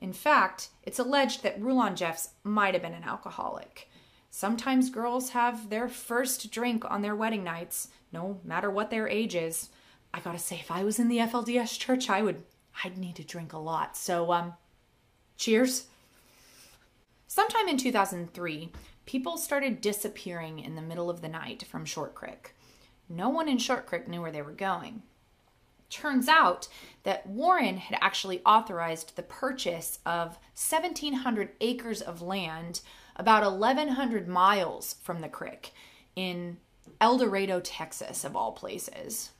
In 0.00 0.12
fact, 0.12 0.68
it's 0.82 0.98
alleged 0.98 1.42
that 1.42 1.60
Rulon 1.60 1.96
Jeffs 1.96 2.30
might 2.44 2.74
have 2.74 2.82
been 2.82 2.92
an 2.92 3.04
alcoholic. 3.04 3.88
Sometimes 4.30 4.90
girls 4.90 5.30
have 5.30 5.70
their 5.70 5.88
first 5.88 6.50
drink 6.50 6.84
on 6.90 7.02
their 7.02 7.16
wedding 7.16 7.44
nights, 7.44 7.88
no 8.12 8.40
matter 8.44 8.70
what 8.70 8.90
their 8.90 9.08
age 9.08 9.34
is. 9.34 9.70
I 10.12 10.20
gotta 10.20 10.38
say, 10.38 10.56
if 10.56 10.70
I 10.70 10.84
was 10.84 10.98
in 10.98 11.08
the 11.08 11.18
FLDS 11.18 11.78
church, 11.78 12.10
I 12.10 12.22
would, 12.22 12.42
I'd 12.84 12.98
need 12.98 13.16
to 13.16 13.24
drink 13.24 13.52
a 13.52 13.58
lot. 13.58 13.96
So, 13.96 14.32
um, 14.32 14.54
cheers. 15.36 15.86
Sometime 17.34 17.66
in 17.66 17.78
2003, 17.78 18.70
people 19.06 19.38
started 19.38 19.80
disappearing 19.80 20.58
in 20.58 20.74
the 20.74 20.82
middle 20.82 21.08
of 21.08 21.22
the 21.22 21.30
night 21.30 21.62
from 21.62 21.86
Short 21.86 22.14
Creek. 22.14 22.54
No 23.08 23.30
one 23.30 23.48
in 23.48 23.56
Short 23.56 23.86
Creek 23.86 24.06
knew 24.06 24.20
where 24.20 24.30
they 24.30 24.42
were 24.42 24.52
going. 24.52 25.02
Turns 25.88 26.28
out 26.28 26.68
that 27.04 27.26
Warren 27.26 27.78
had 27.78 27.98
actually 28.02 28.42
authorized 28.44 29.16
the 29.16 29.22
purchase 29.22 29.98
of 30.04 30.38
1,700 30.56 31.52
acres 31.62 32.02
of 32.02 32.20
land 32.20 32.82
about 33.16 33.50
1,100 33.50 34.28
miles 34.28 34.96
from 35.02 35.22
the 35.22 35.28
creek 35.30 35.72
in 36.14 36.58
Eldorado, 37.00 37.60
Texas, 37.60 38.24
of 38.24 38.36
all 38.36 38.52
places. 38.52 39.30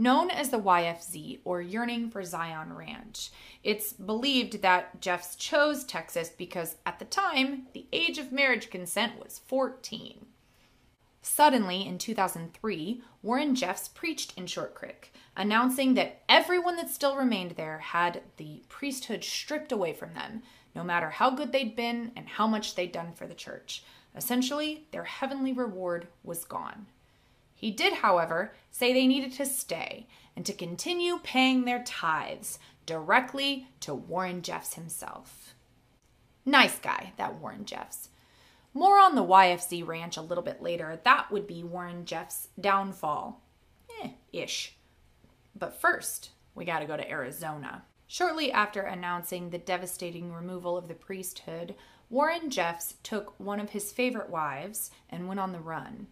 Known 0.00 0.30
as 0.30 0.48
the 0.48 0.58
YFZ, 0.58 1.40
or 1.44 1.60
Yearning 1.60 2.08
for 2.08 2.24
Zion 2.24 2.72
Ranch, 2.72 3.30
it's 3.62 3.92
believed 3.92 4.62
that 4.62 4.98
Jeffs 5.02 5.36
chose 5.36 5.84
Texas 5.84 6.30
because 6.30 6.76
at 6.86 6.98
the 6.98 7.04
time, 7.04 7.66
the 7.74 7.84
age 7.92 8.16
of 8.16 8.32
marriage 8.32 8.70
consent 8.70 9.22
was 9.22 9.42
14. 9.46 10.24
Suddenly, 11.20 11.86
in 11.86 11.98
2003, 11.98 13.02
Warren 13.22 13.54
Jeffs 13.54 13.88
preached 13.88 14.32
in 14.38 14.46
Short 14.46 14.74
Creek, 14.74 15.12
announcing 15.36 15.92
that 15.92 16.22
everyone 16.30 16.76
that 16.76 16.88
still 16.88 17.14
remained 17.14 17.50
there 17.50 17.80
had 17.80 18.22
the 18.38 18.62
priesthood 18.70 19.22
stripped 19.22 19.70
away 19.70 19.92
from 19.92 20.14
them, 20.14 20.42
no 20.74 20.82
matter 20.82 21.10
how 21.10 21.28
good 21.28 21.52
they'd 21.52 21.76
been 21.76 22.12
and 22.16 22.26
how 22.26 22.46
much 22.46 22.74
they'd 22.74 22.90
done 22.90 23.12
for 23.12 23.26
the 23.26 23.34
church. 23.34 23.84
Essentially, 24.16 24.86
their 24.92 25.04
heavenly 25.04 25.52
reward 25.52 26.08
was 26.24 26.46
gone. 26.46 26.86
He 27.60 27.70
did, 27.70 27.92
however, 27.92 28.54
say 28.70 28.94
they 28.94 29.06
needed 29.06 29.32
to 29.32 29.44
stay 29.44 30.06
and 30.34 30.46
to 30.46 30.54
continue 30.54 31.18
paying 31.22 31.66
their 31.66 31.84
tithes 31.84 32.58
directly 32.86 33.68
to 33.80 33.92
Warren 33.92 34.40
Jeffs 34.40 34.76
himself. 34.76 35.54
Nice 36.46 36.78
guy, 36.78 37.12
that 37.18 37.34
Warren 37.34 37.66
Jeffs. 37.66 38.08
More 38.72 38.98
on 38.98 39.14
the 39.14 39.22
YFZ 39.22 39.86
ranch 39.86 40.16
a 40.16 40.22
little 40.22 40.42
bit 40.42 40.62
later. 40.62 41.00
That 41.04 41.30
would 41.30 41.46
be 41.46 41.62
Warren 41.62 42.06
Jeffs' 42.06 42.48
downfall. 42.58 43.42
Eh, 44.02 44.12
ish. 44.32 44.78
But 45.54 45.78
first, 45.78 46.30
we 46.54 46.64
gotta 46.64 46.86
go 46.86 46.96
to 46.96 47.10
Arizona. 47.10 47.84
Shortly 48.06 48.50
after 48.50 48.80
announcing 48.80 49.50
the 49.50 49.58
devastating 49.58 50.32
removal 50.32 50.78
of 50.78 50.88
the 50.88 50.94
priesthood, 50.94 51.74
Warren 52.08 52.48
Jeffs 52.48 52.94
took 53.02 53.38
one 53.38 53.60
of 53.60 53.68
his 53.68 53.92
favorite 53.92 54.30
wives 54.30 54.90
and 55.10 55.28
went 55.28 55.40
on 55.40 55.52
the 55.52 55.60
run. 55.60 56.06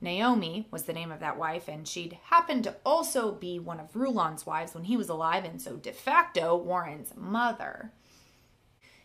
Naomi 0.00 0.66
was 0.70 0.84
the 0.84 0.92
name 0.92 1.12
of 1.12 1.20
that 1.20 1.36
wife, 1.36 1.68
and 1.68 1.86
she'd 1.86 2.18
happened 2.24 2.64
to 2.64 2.76
also 2.84 3.32
be 3.32 3.58
one 3.58 3.78
of 3.78 3.94
Rulon's 3.94 4.46
wives 4.46 4.74
when 4.74 4.84
he 4.84 4.96
was 4.96 5.08
alive, 5.08 5.44
and 5.44 5.60
so 5.60 5.76
de 5.76 5.92
facto 5.92 6.56
Warren's 6.56 7.12
mother. 7.16 7.92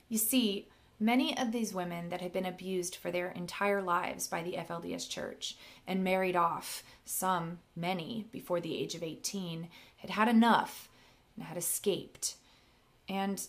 You 0.07 0.17
see, 0.17 0.69
many 0.99 1.37
of 1.37 1.51
these 1.51 1.73
women 1.73 2.09
that 2.09 2.21
had 2.21 2.31
been 2.31 2.45
abused 2.45 2.95
for 2.95 3.11
their 3.11 3.29
entire 3.29 3.81
lives 3.81 4.27
by 4.27 4.41
the 4.41 4.53
FLDS 4.53 5.09
church 5.09 5.57
and 5.85 6.03
married 6.03 6.35
off, 6.35 6.83
some, 7.03 7.59
many, 7.75 8.27
before 8.31 8.61
the 8.61 8.77
age 8.77 8.95
of 8.95 9.03
18, 9.03 9.67
had 9.97 10.09
had 10.11 10.27
enough 10.29 10.89
and 11.35 11.45
had 11.45 11.57
escaped. 11.57 12.35
And 13.09 13.45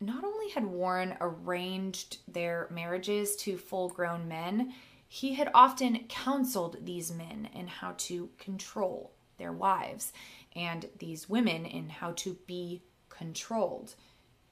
not 0.00 0.24
only 0.24 0.50
had 0.50 0.64
Warren 0.66 1.16
arranged 1.20 2.18
their 2.26 2.68
marriages 2.70 3.36
to 3.36 3.56
full 3.56 3.88
grown 3.88 4.28
men, 4.28 4.74
he 5.08 5.34
had 5.34 5.50
often 5.54 6.04
counseled 6.08 6.84
these 6.84 7.10
men 7.10 7.48
in 7.54 7.66
how 7.66 7.94
to 7.96 8.28
control 8.38 9.12
their 9.38 9.52
wives 9.52 10.12
and 10.54 10.86
these 10.98 11.28
women 11.28 11.64
in 11.64 11.88
how 11.88 12.12
to 12.12 12.36
be 12.46 12.82
controlled. 13.08 13.94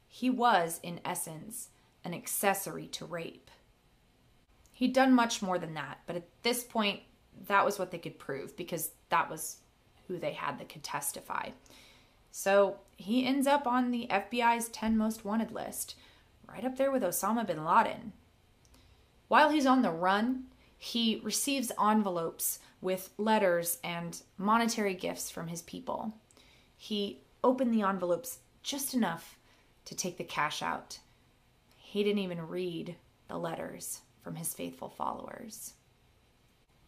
He 0.08 0.30
was, 0.30 0.80
in 0.82 1.00
essence, 1.04 1.68
an 2.04 2.14
accessory 2.14 2.86
to 2.88 3.04
rape. 3.04 3.50
He'd 4.72 4.94
done 4.94 5.12
much 5.12 5.42
more 5.42 5.58
than 5.58 5.74
that, 5.74 5.98
but 6.06 6.16
at 6.16 6.28
this 6.42 6.64
point, 6.64 7.00
that 7.48 7.64
was 7.64 7.78
what 7.78 7.90
they 7.90 7.98
could 7.98 8.18
prove 8.18 8.56
because 8.56 8.92
that 9.10 9.28
was 9.28 9.58
who 10.08 10.18
they 10.18 10.32
had 10.32 10.58
that 10.58 10.70
could 10.70 10.82
testify. 10.82 11.50
So 12.30 12.78
he 12.96 13.26
ends 13.26 13.46
up 13.46 13.66
on 13.66 13.90
the 13.90 14.06
FBI's 14.10 14.68
10 14.68 14.96
most 14.96 15.24
wanted 15.24 15.50
list, 15.50 15.96
right 16.48 16.64
up 16.64 16.76
there 16.76 16.90
with 16.90 17.02
Osama 17.02 17.46
bin 17.46 17.64
Laden. 17.64 18.12
While 19.28 19.50
he's 19.50 19.66
on 19.66 19.82
the 19.82 19.90
run, 19.90 20.44
he 20.78 21.20
receives 21.22 21.72
envelopes 21.82 22.58
with 22.80 23.10
letters 23.18 23.78
and 23.82 24.20
monetary 24.38 24.94
gifts 24.94 25.30
from 25.30 25.48
his 25.48 25.62
people. 25.62 26.14
He 26.76 27.20
opened 27.42 27.72
the 27.72 27.82
envelopes 27.82 28.38
just 28.62 28.94
enough 28.94 29.36
to 29.86 29.94
take 29.94 30.18
the 30.18 30.24
cash 30.24 30.62
out. 30.62 31.00
He 31.76 32.04
didn't 32.04 32.22
even 32.22 32.48
read 32.48 32.96
the 33.28 33.38
letters 33.38 34.00
from 34.22 34.36
his 34.36 34.54
faithful 34.54 34.88
followers. 34.88 35.74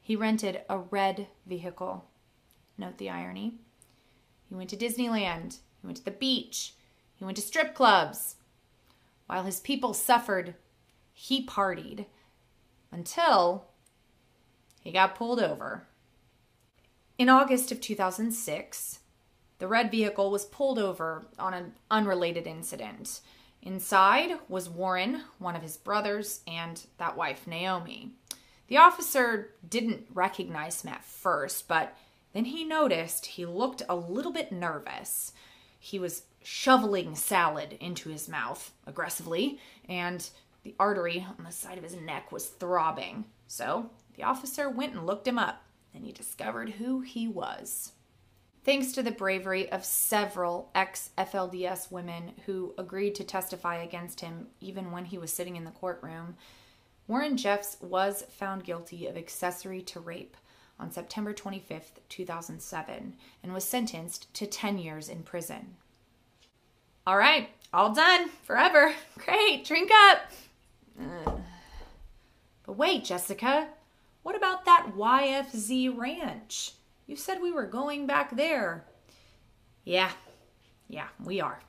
He 0.01 0.16
rented 0.16 0.62
a 0.68 0.79
red 0.79 1.29
vehicle. 1.46 2.05
Note 2.77 2.98
the 2.98 3.11
irony. 3.11 3.55
He 4.48 4.55
went 4.55 4.70
to 4.70 4.77
Disneyland. 4.77 5.59
He 5.81 5.87
went 5.87 5.98
to 5.98 6.05
the 6.05 6.11
beach. 6.11 6.74
He 7.14 7.24
went 7.24 7.37
to 7.37 7.42
strip 7.42 7.74
clubs. 7.74 8.37
While 9.27 9.44
his 9.44 9.61
people 9.61 9.92
suffered, 9.94 10.55
he 11.12 11.44
partied 11.44 12.07
until 12.90 13.66
he 14.81 14.92
got 14.92 15.14
pulled 15.14 15.40
over. 15.40 15.87
In 17.18 17.29
August 17.29 17.72
of 17.72 17.81
2006, 17.81 19.01
the 19.59 19.68
red 19.68 19.90
vehicle 19.90 20.31
was 20.31 20.44
pulled 20.44 20.79
over 20.79 21.27
on 21.38 21.53
an 21.53 21.74
unrelated 21.90 22.46
incident. 22.46 23.20
Inside 23.61 24.38
was 24.48 24.68
Warren, 24.68 25.22
one 25.38 25.57
of 25.57 25.62
his 25.62 25.77
brothers, 25.77 26.40
and 26.46 26.81
that 26.98 27.16
wife, 27.16 27.46
Naomi. 27.46 28.12
The 28.68 28.77
officer 28.77 29.55
didn't 29.68 30.07
recognize 30.14 30.83
him 30.83 30.92
at 30.92 31.05
first, 31.05 31.66
but 31.66 31.96
then 32.33 32.44
he 32.44 32.64
noticed 32.64 33.27
he 33.27 33.46
looked 33.46 33.83
a 33.88 33.96
little 33.96 34.33
bit 34.33 34.53
nervous. 34.53 35.33
He 35.81 35.98
was 35.98 36.22
shoveling 36.42 37.16
salad 37.16 37.77
into 37.81 38.11
his 38.11 38.29
mouth 38.29 38.72
aggressively, 38.87 39.59
and 39.88 40.29
the 40.68 40.74
artery 40.78 41.26
on 41.38 41.44
the 41.46 41.50
side 41.50 41.78
of 41.78 41.85
his 41.85 41.96
neck 41.96 42.31
was 42.31 42.44
throbbing. 42.44 43.24
So 43.46 43.88
the 44.16 44.22
officer 44.22 44.68
went 44.68 44.92
and 44.92 45.07
looked 45.07 45.26
him 45.26 45.38
up, 45.38 45.62
and 45.94 46.04
he 46.04 46.12
discovered 46.12 46.68
who 46.68 47.00
he 47.00 47.26
was. 47.26 47.92
Thanks 48.64 48.92
to 48.92 49.02
the 49.02 49.11
bravery 49.11 49.72
of 49.72 49.83
several 49.83 50.70
ex 50.74 51.09
FLDS 51.16 51.90
women 51.90 52.33
who 52.44 52.74
agreed 52.76 53.14
to 53.14 53.24
testify 53.24 53.76
against 53.76 54.20
him 54.20 54.48
even 54.61 54.92
when 54.92 55.07
he 55.07 55.16
was 55.16 55.33
sitting 55.33 55.57
in 55.57 55.64
the 55.64 55.70
courtroom, 55.70 56.37
Warren 57.07 57.38
Jeffs 57.38 57.78
was 57.81 58.24
found 58.28 58.62
guilty 58.62 59.07
of 59.07 59.16
accessory 59.16 59.81
to 59.81 60.00
rape 60.00 60.37
on 60.78 60.92
September 60.92 61.33
25, 61.33 61.92
2007, 62.11 63.14
and 63.42 63.54
was 63.54 63.64
sentenced 63.64 64.35
to 64.35 64.46
10 64.46 64.76
years 64.76 65.09
in 65.09 65.22
prison. 65.22 65.76
All 67.07 67.16
right, 67.16 67.48
all 67.72 67.94
done, 67.94 68.28
forever. 68.42 68.92
Great, 69.24 69.64
drink 69.64 69.90
up. 70.11 70.31
Uh, 71.01 71.33
but 72.67 72.77
wait, 72.77 73.05
Jessica, 73.05 73.69
what 74.23 74.37
about 74.37 74.65
that 74.65 74.93
YFZ 74.97 75.97
ranch? 75.97 76.73
You 77.07 77.17
said 77.17 77.41
we 77.41 77.53
were 77.53 77.67
going 77.67 78.07
back 78.07 78.37
there. 78.37 78.85
Yeah, 79.85 80.11
yeah, 80.89 81.09
we 81.25 81.41
are. 81.41 81.61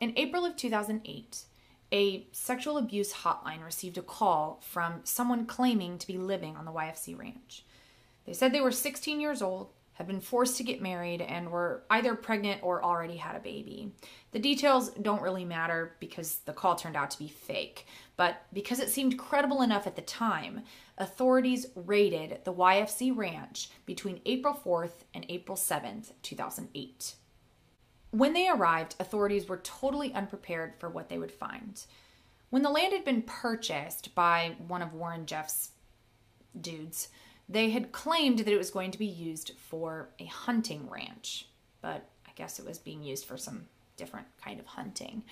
In 0.00 0.14
April 0.16 0.44
of 0.44 0.56
2008, 0.56 1.44
a 1.92 2.26
sexual 2.32 2.78
abuse 2.78 3.12
hotline 3.12 3.64
received 3.64 3.98
a 3.98 4.02
call 4.02 4.60
from 4.62 5.00
someone 5.04 5.46
claiming 5.46 5.98
to 5.98 6.06
be 6.06 6.18
living 6.18 6.56
on 6.56 6.64
the 6.64 6.72
YFZ 6.72 7.18
ranch. 7.18 7.64
They 8.26 8.32
said 8.32 8.52
they 8.52 8.60
were 8.60 8.72
16 8.72 9.20
years 9.20 9.42
old, 9.42 9.70
had 10.00 10.06
been 10.06 10.20
forced 10.22 10.56
to 10.56 10.64
get 10.64 10.80
married, 10.80 11.20
and 11.20 11.50
were 11.50 11.82
either 11.90 12.14
pregnant 12.14 12.62
or 12.62 12.82
already 12.82 13.18
had 13.18 13.36
a 13.36 13.40
baby. 13.40 13.92
The 14.32 14.38
details 14.38 14.88
don't 14.92 15.20
really 15.20 15.44
matter 15.44 15.94
because 16.00 16.38
the 16.46 16.54
call 16.54 16.74
turned 16.74 16.96
out 16.96 17.10
to 17.10 17.18
be 17.18 17.28
fake, 17.28 17.84
but 18.16 18.42
because 18.54 18.78
it 18.80 18.88
seemed 18.88 19.18
credible 19.18 19.60
enough 19.60 19.86
at 19.86 19.96
the 19.96 20.02
time, 20.02 20.62
authorities 20.96 21.66
raided 21.74 22.40
the 22.44 22.52
YFZ 22.54 23.14
ranch 23.14 23.68
between 23.84 24.22
April 24.24 24.54
4th 24.54 25.04
and 25.12 25.26
April 25.28 25.54
7th, 25.54 26.12
2008. 26.22 27.14
When 28.10 28.32
they 28.32 28.48
arrived, 28.48 28.94
authorities 28.98 29.48
were 29.50 29.58
totally 29.58 30.14
unprepared 30.14 30.76
for 30.78 30.88
what 30.88 31.10
they 31.10 31.18
would 31.18 31.30
find. 31.30 31.84
When 32.48 32.62
the 32.62 32.70
land 32.70 32.94
had 32.94 33.04
been 33.04 33.20
purchased 33.20 34.14
by 34.14 34.56
one 34.66 34.80
of 34.80 34.94
Warren 34.94 35.26
Jeff's 35.26 35.72
dudes, 36.58 37.08
they 37.50 37.70
had 37.70 37.90
claimed 37.90 38.38
that 38.38 38.48
it 38.48 38.56
was 38.56 38.70
going 38.70 38.92
to 38.92 38.98
be 38.98 39.06
used 39.06 39.52
for 39.58 40.08
a 40.20 40.26
hunting 40.26 40.88
ranch, 40.88 41.48
but 41.82 42.08
I 42.26 42.30
guess 42.36 42.60
it 42.60 42.64
was 42.64 42.78
being 42.78 43.02
used 43.02 43.24
for 43.24 43.36
some 43.36 43.66
different 43.96 44.28
kind 44.42 44.60
of 44.60 44.66
hunting. 44.66 45.24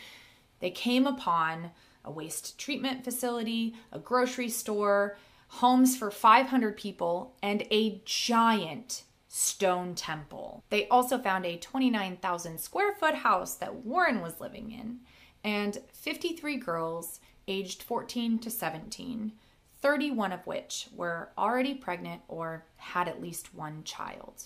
They 0.58 0.70
came 0.70 1.06
upon 1.06 1.70
a 2.04 2.10
waste 2.10 2.58
treatment 2.58 3.04
facility, 3.04 3.76
a 3.92 4.00
grocery 4.00 4.48
store, 4.48 5.16
homes 5.46 5.96
for 5.96 6.10
500 6.10 6.76
people, 6.76 7.34
and 7.40 7.62
a 7.70 8.02
giant 8.04 9.04
stone 9.28 9.94
temple. 9.94 10.64
They 10.70 10.88
also 10.88 11.18
found 11.18 11.46
a 11.46 11.56
29,000 11.56 12.58
square 12.58 12.94
foot 12.94 13.14
house 13.14 13.54
that 13.54 13.84
Warren 13.84 14.20
was 14.20 14.40
living 14.40 14.72
in 14.72 15.00
and 15.44 15.78
53 15.92 16.56
girls 16.56 17.20
aged 17.46 17.82
14 17.82 18.40
to 18.40 18.50
17, 18.50 19.32
31 19.80 20.32
of 20.32 20.46
which 20.46 20.88
were 20.94 21.30
already 21.38 21.74
pregnant 21.74 22.22
or 22.28 22.64
had 22.76 23.08
at 23.08 23.22
least 23.22 23.54
one 23.54 23.84
child. 23.84 24.44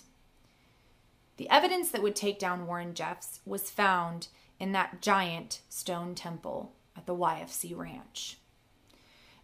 The 1.37 1.49
evidence 1.49 1.89
that 1.89 2.03
would 2.03 2.15
take 2.15 2.37
down 2.37 2.67
Warren 2.67 2.93
Jeffs 2.93 3.39
was 3.45 3.69
found 3.69 4.27
in 4.59 4.71
that 4.73 5.01
giant 5.01 5.61
stone 5.69 6.13
temple 6.13 6.73
at 6.95 7.05
the 7.05 7.15
YFZ 7.15 7.75
ranch. 7.75 8.37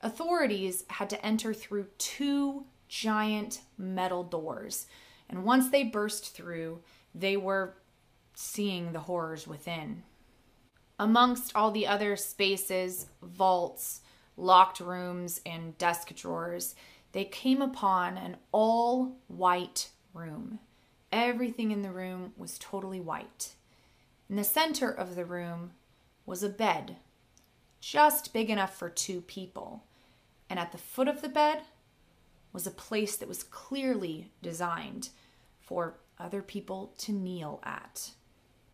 Authorities 0.02 0.86
had 0.88 1.10
to 1.10 1.26
enter 1.26 1.54
through 1.54 1.88
two 1.98 2.66
giant 2.88 3.62
metal 3.78 4.24
doors 4.24 4.88
and 5.30 5.44
once 5.44 5.70
they 5.70 5.84
burst 5.84 6.36
through, 6.36 6.80
they 7.14 7.38
were 7.38 7.76
seeing 8.34 8.92
the 8.92 9.02
horrors 9.02 9.48
within. 9.48 10.04
Amongst 10.98 11.56
all 11.56 11.72
the 11.72 11.88
other 11.88 12.16
spaces, 12.16 13.08
vaults, 13.22 14.02
locked 14.40 14.80
rooms, 14.80 15.42
and 15.46 15.78
desk 15.78 16.14
drawers, 16.16 16.76
they 17.12 17.26
came 17.26 17.62
upon 17.62 18.18
an 18.18 18.38
all 18.52 19.18
white 19.28 19.90
room. 20.14 20.60
Everything 21.12 21.72
in 21.72 21.82
the 21.82 21.92
room 21.92 22.34
was 22.38 22.58
totally 22.60 23.00
white. 23.00 23.54
In 24.30 24.36
the 24.36 24.44
center 24.44 24.90
of 24.90 25.16
the 25.16 25.26
room 25.26 25.72
was 26.26 26.44
a 26.44 26.50
bed, 26.50 26.98
just 27.82 28.34
big 28.34 28.50
enough 28.50 28.78
for 28.78 28.90
two 28.90 29.22
people. 29.22 29.84
And 30.50 30.60
at 30.60 30.72
the 30.72 30.78
foot 30.78 31.08
of 31.08 31.22
the 31.22 31.30
bed 31.30 31.64
was 32.54 32.68
a 32.68 32.72
place 32.72 33.16
that 33.18 33.28
was 33.28 33.44
clearly 33.44 34.32
designed 34.42 35.10
for 35.60 35.96
other 36.20 36.42
people 36.42 36.94
to 36.98 37.12
kneel 37.12 37.60
at. 37.64 38.12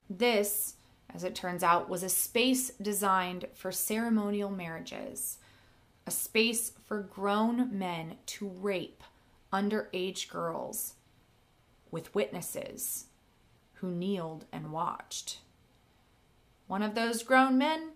This, 0.10 0.76
as 1.14 1.24
it 1.24 1.36
turns 1.36 1.64
out, 1.64 1.90
was 1.90 2.04
a 2.04 2.10
space 2.10 2.72
designed 2.82 3.46
for 3.54 3.72
ceremonial 3.72 4.50
marriages, 4.50 5.38
a 6.08 6.12
space 6.12 6.74
for 6.86 7.02
grown 7.02 7.78
men 7.78 8.16
to 8.28 8.48
rape 8.48 9.04
underage 9.52 10.30
girls 10.30 10.96
with 11.90 12.14
witnesses 12.14 13.06
who 13.76 13.90
kneeled 13.90 14.46
and 14.52 14.72
watched. 14.72 15.40
One 16.68 16.84
of 16.84 16.96
those 16.96 17.24
grown 17.24 17.58
men 17.58 17.92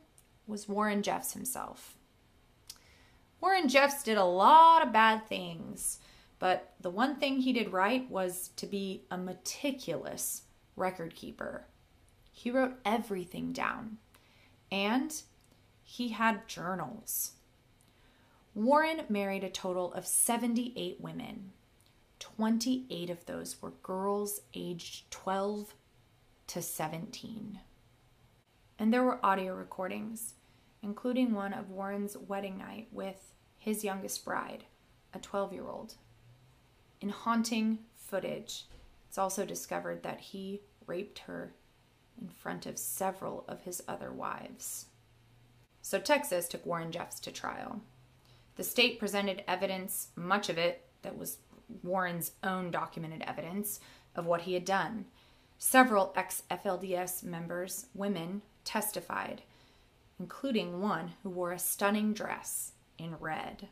was 0.48 0.69
Warren 0.69 1.04
Jeffs 1.04 1.34
himself. 1.34 1.98
Warren 3.41 3.67
Jeffs 3.67 4.04
did 4.04 4.17
a 4.17 4.24
lot 4.24 4.82
of 4.86 4.91
bad 4.91 5.28
things, 5.28 6.00
but 6.39 6.74
the 6.80 6.89
one 6.89 7.15
thing 7.15 7.39
he 7.39 7.54
did 7.54 7.72
right 7.72 8.10
was 8.10 8.50
to 8.58 8.65
be 8.65 9.04
a 9.12 9.17
meticulous 9.17 10.43
record 10.76 11.15
keeper. 11.15 11.65
He 12.32 12.52
wrote 12.52 12.76
everything 12.86 13.52
down, 13.54 13.98
and 14.72 15.22
he 15.84 16.10
had 16.10 16.48
journals. 16.48 17.34
Warren 18.56 19.04
married 19.10 19.44
a 19.44 19.50
total 19.50 19.94
of 19.94 20.08
78 20.08 21.00
women. 21.00 21.52
28 22.20 23.10
of 23.10 23.26
those 23.26 23.62
were 23.62 23.74
girls 23.84 24.42
aged 24.54 25.10
12 25.12 25.74
to 26.48 26.62
17. 26.62 27.60
And 28.78 28.94
there 28.94 29.04
were 29.04 29.24
audio 29.24 29.54
recordings, 29.54 30.34
including 30.82 31.34
one 31.34 31.54
of 31.54 31.70
Warren's 31.70 32.18
wedding 32.18 32.58
night 32.58 32.88
with 32.92 33.34
his 33.58 33.84
youngest 33.84 34.26
bride, 34.26 34.64
a 35.14 35.20
12 35.20 35.54
year 35.54 35.68
old. 35.68 35.96
In 37.02 37.10
haunting 37.10 37.80
footage, 37.96 38.66
it's 39.08 39.18
also 39.18 39.46
discovered 39.46 40.04
that 40.04 40.20
he 40.20 40.62
raped 40.88 41.20
her 41.20 41.54
in 42.20 42.30
front 42.30 42.66
of 42.66 42.78
several 42.78 43.46
of 43.48 43.62
his 43.62 43.82
other 43.88 44.12
wives. 44.12 44.88
So 45.82 46.00
Texas 46.00 46.48
took 46.48 46.66
Warren 46.66 46.92
Jeffs 46.92 47.20
to 47.22 47.32
trial. 47.32 47.82
The 48.60 48.65
state 48.65 49.00
presented 49.00 49.41
evidence, 49.48 50.10
much 50.17 50.50
of 50.50 50.58
it 50.58 50.86
that 51.02 51.17
was 51.17 51.38
Warren's 51.82 52.34
own 52.43 52.72
documented 52.72 53.22
evidence 53.22 53.80
of 54.17 54.26
what 54.26 54.41
he 54.41 54.54
had 54.54 54.65
done. 54.65 55.06
Several 55.58 56.12
ex 56.13 56.43
FLDS 56.52 57.24
members, 57.24 57.86
women, 57.93 58.41
testified, 58.65 59.43
including 60.19 60.82
one 60.82 61.13
who 61.24 61.30
wore 61.30 61.54
a 61.54 61.58
stunning 61.58 62.12
dress 62.12 62.74
in 62.98 63.15
red. 63.22 63.69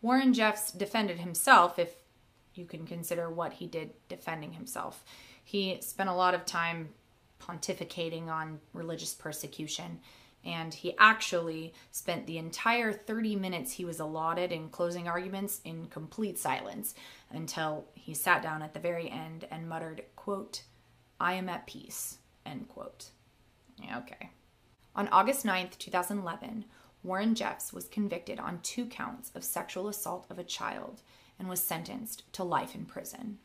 Warren 0.00 0.32
Jeffs 0.32 0.72
defended 0.72 1.18
himself, 1.18 1.78
if 1.78 1.92
you 2.54 2.64
can 2.64 2.86
consider 2.86 3.28
what 3.28 3.52
he 3.52 3.66
did 3.66 3.90
defending 4.08 4.54
himself. 4.54 5.04
He 5.44 5.78
spent 5.82 6.08
a 6.08 6.14
lot 6.14 6.32
of 6.32 6.46
time 6.46 6.94
pontificating 7.38 8.28
on 8.28 8.60
religious 8.72 9.12
persecution 9.12 10.00
and 10.44 10.72
he 10.72 10.94
actually 10.98 11.74
spent 11.90 12.26
the 12.26 12.38
entire 12.38 12.92
30 12.92 13.36
minutes 13.36 13.72
he 13.72 13.84
was 13.84 14.00
allotted 14.00 14.52
in 14.52 14.68
closing 14.70 15.08
arguments 15.08 15.60
in 15.64 15.86
complete 15.86 16.38
silence 16.38 16.94
until 17.30 17.86
he 17.94 18.14
sat 18.14 18.42
down 18.42 18.62
at 18.62 18.72
the 18.72 18.80
very 18.80 19.10
end 19.10 19.46
and 19.50 19.68
muttered, 19.68 20.02
quote, 20.16 20.62
I 21.20 21.34
am 21.34 21.48
at 21.48 21.66
peace, 21.66 22.18
end 22.46 22.68
quote. 22.68 23.10
Okay. 23.96 24.30
On 24.94 25.08
August 25.08 25.44
9th, 25.44 25.78
2011, 25.78 26.64
Warren 27.02 27.34
Jeffs 27.34 27.72
was 27.72 27.88
convicted 27.88 28.40
on 28.40 28.60
two 28.62 28.86
counts 28.86 29.30
of 29.34 29.44
sexual 29.44 29.88
assault 29.88 30.26
of 30.30 30.38
a 30.38 30.44
child 30.44 31.02
and 31.38 31.48
was 31.48 31.62
sentenced 31.62 32.32
to 32.32 32.42
life 32.42 32.74
in 32.74 32.84
prison. 32.84 33.38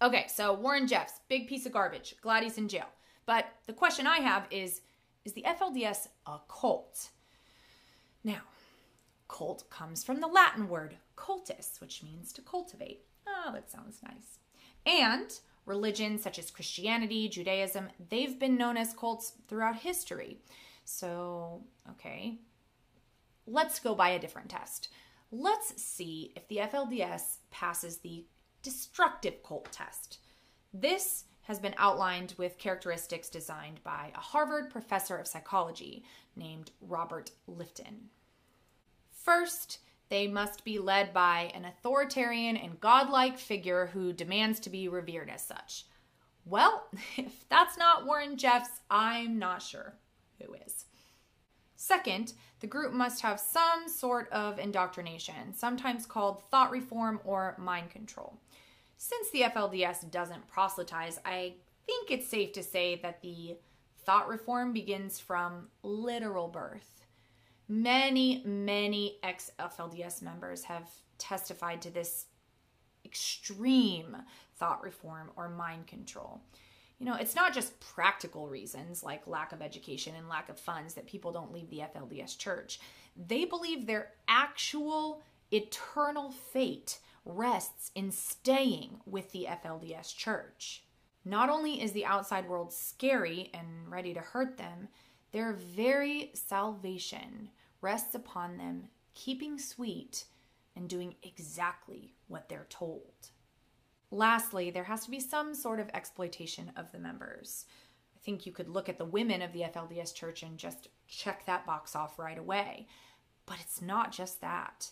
Okay, 0.00 0.26
so 0.28 0.52
Warren 0.52 0.86
Jeffs, 0.86 1.20
big 1.28 1.48
piece 1.48 1.66
of 1.66 1.72
garbage. 1.72 2.16
Glad 2.20 2.42
he's 2.42 2.58
in 2.58 2.68
jail. 2.68 2.88
But 3.26 3.46
the 3.66 3.72
question 3.72 4.06
I 4.06 4.18
have 4.18 4.46
is 4.50 4.80
is 5.24 5.32
the 5.32 5.44
FLDS 5.46 6.08
a 6.26 6.38
cult? 6.48 7.10
Now, 8.24 8.42
cult 9.28 9.68
comes 9.70 10.04
from 10.04 10.20
the 10.20 10.26
Latin 10.26 10.68
word 10.68 10.96
cultus, 11.16 11.80
which 11.80 12.02
means 12.02 12.32
to 12.32 12.42
cultivate. 12.42 13.04
Oh, 13.26 13.50
that 13.52 13.70
sounds 13.70 14.00
nice. 14.02 14.38
And 14.86 15.38
religions 15.66 16.22
such 16.22 16.38
as 16.38 16.50
Christianity, 16.50 17.28
Judaism, 17.28 17.88
they've 18.10 18.38
been 18.38 18.56
known 18.56 18.76
as 18.76 18.94
cults 18.94 19.32
throughout 19.48 19.76
history. 19.76 20.38
So, 20.84 21.62
okay, 21.90 22.38
let's 23.46 23.78
go 23.78 23.94
by 23.94 24.10
a 24.10 24.18
different 24.18 24.48
test. 24.48 24.88
Let's 25.30 25.80
see 25.82 26.32
if 26.36 26.46
the 26.48 26.56
FLDS 26.58 27.38
passes 27.50 27.98
the 27.98 28.26
destructive 28.62 29.42
cult 29.42 29.70
test. 29.72 30.18
This 30.74 31.24
has 31.42 31.58
been 31.58 31.74
outlined 31.76 32.34
with 32.38 32.58
characteristics 32.58 33.28
designed 33.28 33.82
by 33.82 34.12
a 34.14 34.20
Harvard 34.20 34.70
professor 34.70 35.16
of 35.16 35.26
psychology 35.26 36.04
named 36.36 36.70
Robert 36.80 37.30
Lifton. 37.48 38.08
First, 39.10 39.78
they 40.08 40.26
must 40.26 40.64
be 40.64 40.78
led 40.78 41.12
by 41.12 41.50
an 41.54 41.64
authoritarian 41.64 42.56
and 42.56 42.80
godlike 42.80 43.38
figure 43.38 43.86
who 43.86 44.12
demands 44.12 44.60
to 44.60 44.70
be 44.70 44.88
revered 44.88 45.30
as 45.30 45.42
such. 45.42 45.86
Well, 46.44 46.86
if 47.16 47.48
that's 47.48 47.78
not 47.78 48.06
Warren 48.06 48.36
Jeffs, 48.36 48.80
I'm 48.90 49.38
not 49.38 49.62
sure 49.62 49.94
who 50.40 50.54
is. 50.54 50.84
Second, 51.76 52.34
the 52.60 52.66
group 52.66 52.92
must 52.92 53.22
have 53.22 53.40
some 53.40 53.88
sort 53.88 54.30
of 54.30 54.58
indoctrination, 54.58 55.52
sometimes 55.52 56.06
called 56.06 56.42
thought 56.50 56.70
reform 56.70 57.20
or 57.24 57.56
mind 57.58 57.90
control. 57.90 58.38
Since 59.04 59.30
the 59.30 59.40
FLDS 59.40 60.08
doesn't 60.12 60.46
proselytize, 60.46 61.18
I 61.24 61.54
think 61.86 62.12
it's 62.12 62.28
safe 62.28 62.52
to 62.52 62.62
say 62.62 63.00
that 63.02 63.20
the 63.20 63.56
thought 64.06 64.28
reform 64.28 64.72
begins 64.72 65.18
from 65.18 65.70
literal 65.82 66.46
birth. 66.46 67.04
Many, 67.66 68.44
many 68.44 69.18
ex 69.24 69.50
FLDS 69.58 70.22
members 70.22 70.62
have 70.62 70.88
testified 71.18 71.82
to 71.82 71.90
this 71.90 72.26
extreme 73.04 74.16
thought 74.54 74.84
reform 74.84 75.32
or 75.34 75.48
mind 75.48 75.88
control. 75.88 76.40
You 77.00 77.06
know, 77.06 77.16
it's 77.16 77.34
not 77.34 77.52
just 77.52 77.80
practical 77.80 78.46
reasons 78.46 79.02
like 79.02 79.26
lack 79.26 79.50
of 79.50 79.62
education 79.62 80.14
and 80.16 80.28
lack 80.28 80.48
of 80.48 80.60
funds 80.60 80.94
that 80.94 81.08
people 81.08 81.32
don't 81.32 81.52
leave 81.52 81.70
the 81.70 81.82
FLDS 81.92 82.38
church. 82.38 82.78
They 83.16 83.46
believe 83.46 83.84
their 83.84 84.12
actual 84.28 85.22
eternal 85.50 86.30
fate 86.30 87.00
rests 87.24 87.90
in 87.94 88.10
staying 88.10 89.00
with 89.06 89.30
the 89.32 89.46
FLDS 89.48 90.14
church. 90.16 90.84
Not 91.24 91.48
only 91.48 91.80
is 91.80 91.92
the 91.92 92.04
outside 92.04 92.48
world 92.48 92.72
scary 92.72 93.50
and 93.54 93.88
ready 93.88 94.12
to 94.14 94.20
hurt 94.20 94.56
them, 94.56 94.88
their 95.30 95.52
very 95.52 96.30
salvation 96.34 97.50
rests 97.80 98.14
upon 98.14 98.56
them 98.56 98.88
keeping 99.14 99.58
sweet 99.58 100.24
and 100.74 100.88
doing 100.88 101.14
exactly 101.22 102.14
what 102.28 102.48
they're 102.48 102.66
told. 102.68 103.30
Lastly, 104.10 104.70
there 104.70 104.84
has 104.84 105.04
to 105.04 105.10
be 105.10 105.20
some 105.20 105.54
sort 105.54 105.80
of 105.80 105.90
exploitation 105.94 106.72
of 106.76 106.92
the 106.92 106.98
members. 106.98 107.66
I 108.14 108.18
think 108.20 108.44
you 108.44 108.52
could 108.52 108.68
look 108.68 108.88
at 108.88 108.98
the 108.98 109.04
women 109.04 109.42
of 109.42 109.52
the 109.52 109.62
FLDS 109.62 110.14
church 110.14 110.42
and 110.42 110.58
just 110.58 110.88
check 111.08 111.46
that 111.46 111.66
box 111.66 111.96
off 111.96 112.18
right 112.18 112.38
away. 112.38 112.86
But 113.46 113.56
it's 113.60 113.80
not 113.80 114.12
just 114.12 114.40
that. 114.40 114.90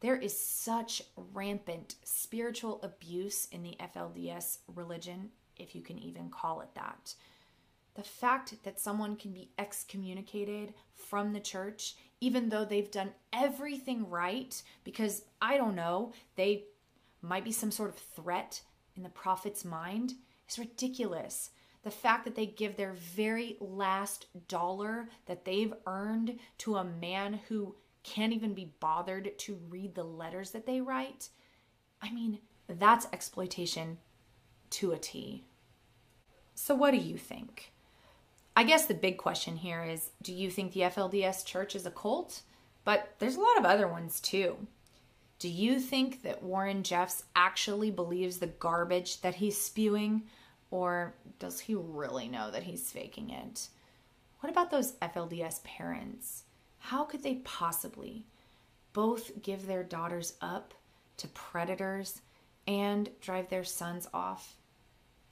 There 0.00 0.16
is 0.16 0.38
such 0.38 1.02
rampant 1.16 1.96
spiritual 2.04 2.80
abuse 2.82 3.46
in 3.46 3.62
the 3.62 3.76
FLDS 3.80 4.58
religion, 4.74 5.30
if 5.56 5.74
you 5.74 5.82
can 5.82 5.98
even 5.98 6.28
call 6.28 6.60
it 6.60 6.74
that. 6.74 7.14
The 7.94 8.02
fact 8.02 8.62
that 8.64 8.78
someone 8.78 9.16
can 9.16 9.32
be 9.32 9.50
excommunicated 9.58 10.74
from 10.92 11.32
the 11.32 11.40
church, 11.40 11.94
even 12.20 12.50
though 12.50 12.66
they've 12.66 12.90
done 12.90 13.12
everything 13.32 14.10
right, 14.10 14.62
because 14.84 15.22
I 15.40 15.56
don't 15.56 15.74
know, 15.74 16.12
they 16.36 16.64
might 17.22 17.44
be 17.44 17.52
some 17.52 17.70
sort 17.70 17.88
of 17.88 17.96
threat 17.96 18.60
in 18.96 19.02
the 19.02 19.08
prophet's 19.08 19.64
mind, 19.64 20.12
is 20.48 20.58
ridiculous. 20.58 21.50
The 21.84 21.90
fact 21.90 22.24
that 22.24 22.34
they 22.34 22.46
give 22.46 22.76
their 22.76 22.92
very 22.92 23.56
last 23.60 24.26
dollar 24.48 25.08
that 25.24 25.44
they've 25.46 25.72
earned 25.86 26.38
to 26.58 26.76
a 26.76 26.84
man 26.84 27.40
who 27.48 27.76
can't 28.06 28.32
even 28.32 28.54
be 28.54 28.72
bothered 28.78 29.36
to 29.36 29.58
read 29.68 29.94
the 29.94 30.04
letters 30.04 30.52
that 30.52 30.64
they 30.64 30.80
write. 30.80 31.28
I 32.00 32.12
mean, 32.12 32.38
that's 32.68 33.08
exploitation 33.12 33.98
to 34.70 34.92
a 34.92 34.98
T. 34.98 35.44
So, 36.54 36.74
what 36.74 36.92
do 36.92 36.98
you 36.98 37.18
think? 37.18 37.72
I 38.56 38.62
guess 38.62 38.86
the 38.86 38.94
big 38.94 39.18
question 39.18 39.56
here 39.56 39.82
is 39.82 40.10
do 40.22 40.32
you 40.32 40.50
think 40.50 40.72
the 40.72 40.80
FLDS 40.82 41.44
church 41.44 41.74
is 41.74 41.84
a 41.84 41.90
cult? 41.90 42.42
But 42.84 43.14
there's 43.18 43.36
a 43.36 43.40
lot 43.40 43.58
of 43.58 43.64
other 43.64 43.88
ones 43.88 44.20
too. 44.20 44.56
Do 45.38 45.48
you 45.48 45.80
think 45.80 46.22
that 46.22 46.42
Warren 46.42 46.82
Jeffs 46.82 47.24
actually 47.34 47.90
believes 47.90 48.38
the 48.38 48.46
garbage 48.46 49.20
that 49.20 49.34
he's 49.34 49.60
spewing? 49.60 50.22
Or 50.70 51.14
does 51.38 51.60
he 51.60 51.74
really 51.74 52.28
know 52.28 52.50
that 52.50 52.62
he's 52.62 52.90
faking 52.90 53.30
it? 53.30 53.68
What 54.40 54.50
about 54.50 54.70
those 54.70 54.92
FLDS 54.92 55.62
parents? 55.64 56.44
How 56.90 57.02
could 57.02 57.24
they 57.24 57.40
possibly 57.42 58.26
both 58.92 59.42
give 59.42 59.66
their 59.66 59.82
daughters 59.82 60.34
up 60.40 60.72
to 61.16 61.26
predators 61.26 62.20
and 62.64 63.10
drive 63.20 63.48
their 63.48 63.64
sons 63.64 64.06
off 64.14 64.54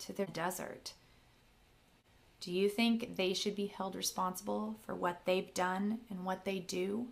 to 0.00 0.12
the 0.12 0.24
desert? 0.24 0.94
Do 2.40 2.50
you 2.50 2.68
think 2.68 3.14
they 3.14 3.34
should 3.34 3.54
be 3.54 3.66
held 3.66 3.94
responsible 3.94 4.80
for 4.82 4.96
what 4.96 5.26
they've 5.26 5.54
done 5.54 6.00
and 6.10 6.24
what 6.24 6.44
they 6.44 6.58
do? 6.58 7.06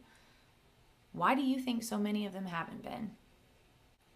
Why 1.12 1.36
do 1.36 1.42
you 1.42 1.60
think 1.60 1.84
so 1.84 1.96
many 1.96 2.26
of 2.26 2.32
them 2.32 2.46
haven't 2.46 2.82
been? 2.82 3.12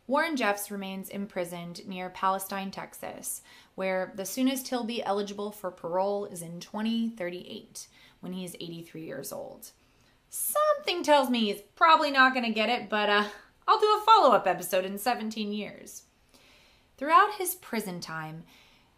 Warren 0.09 0.35
Jeffs 0.35 0.73
remains 0.73 1.09
imprisoned 1.09 1.87
near 1.87 2.11
Palestine, 2.11 2.73
Texas, 2.73 3.43
where 3.77 4.13
the 4.17 4.27
soonest 4.27 4.67
he'll 4.67 4.83
be 4.83 5.05
eligible 5.05 5.53
for 5.53 5.71
parole 5.71 6.25
is 6.25 6.43
in 6.43 6.59
2038 6.59 7.87
when 8.19 8.33
he's 8.33 8.57
83 8.57 9.05
years 9.05 9.33
old. 9.33 9.71
Something 10.29 11.03
tells 11.03 11.31
me 11.31 11.47
he's 11.47 11.63
probably 11.75 12.11
not 12.11 12.35
going 12.35 12.45
to 12.45 12.53
get 12.53 12.69
it, 12.69 12.89
but 12.89 13.09
uh, 13.09 13.25
I'll 13.67 13.81
do 13.81 13.87
a 13.87 14.05
follow 14.05 14.35
up 14.35 14.47
episode 14.47 14.85
in 14.85 14.99
17 14.99 15.53
years. 15.53 16.03
Throughout 16.97 17.35
his 17.35 17.55
prison 17.55 18.01
time, 18.01 18.45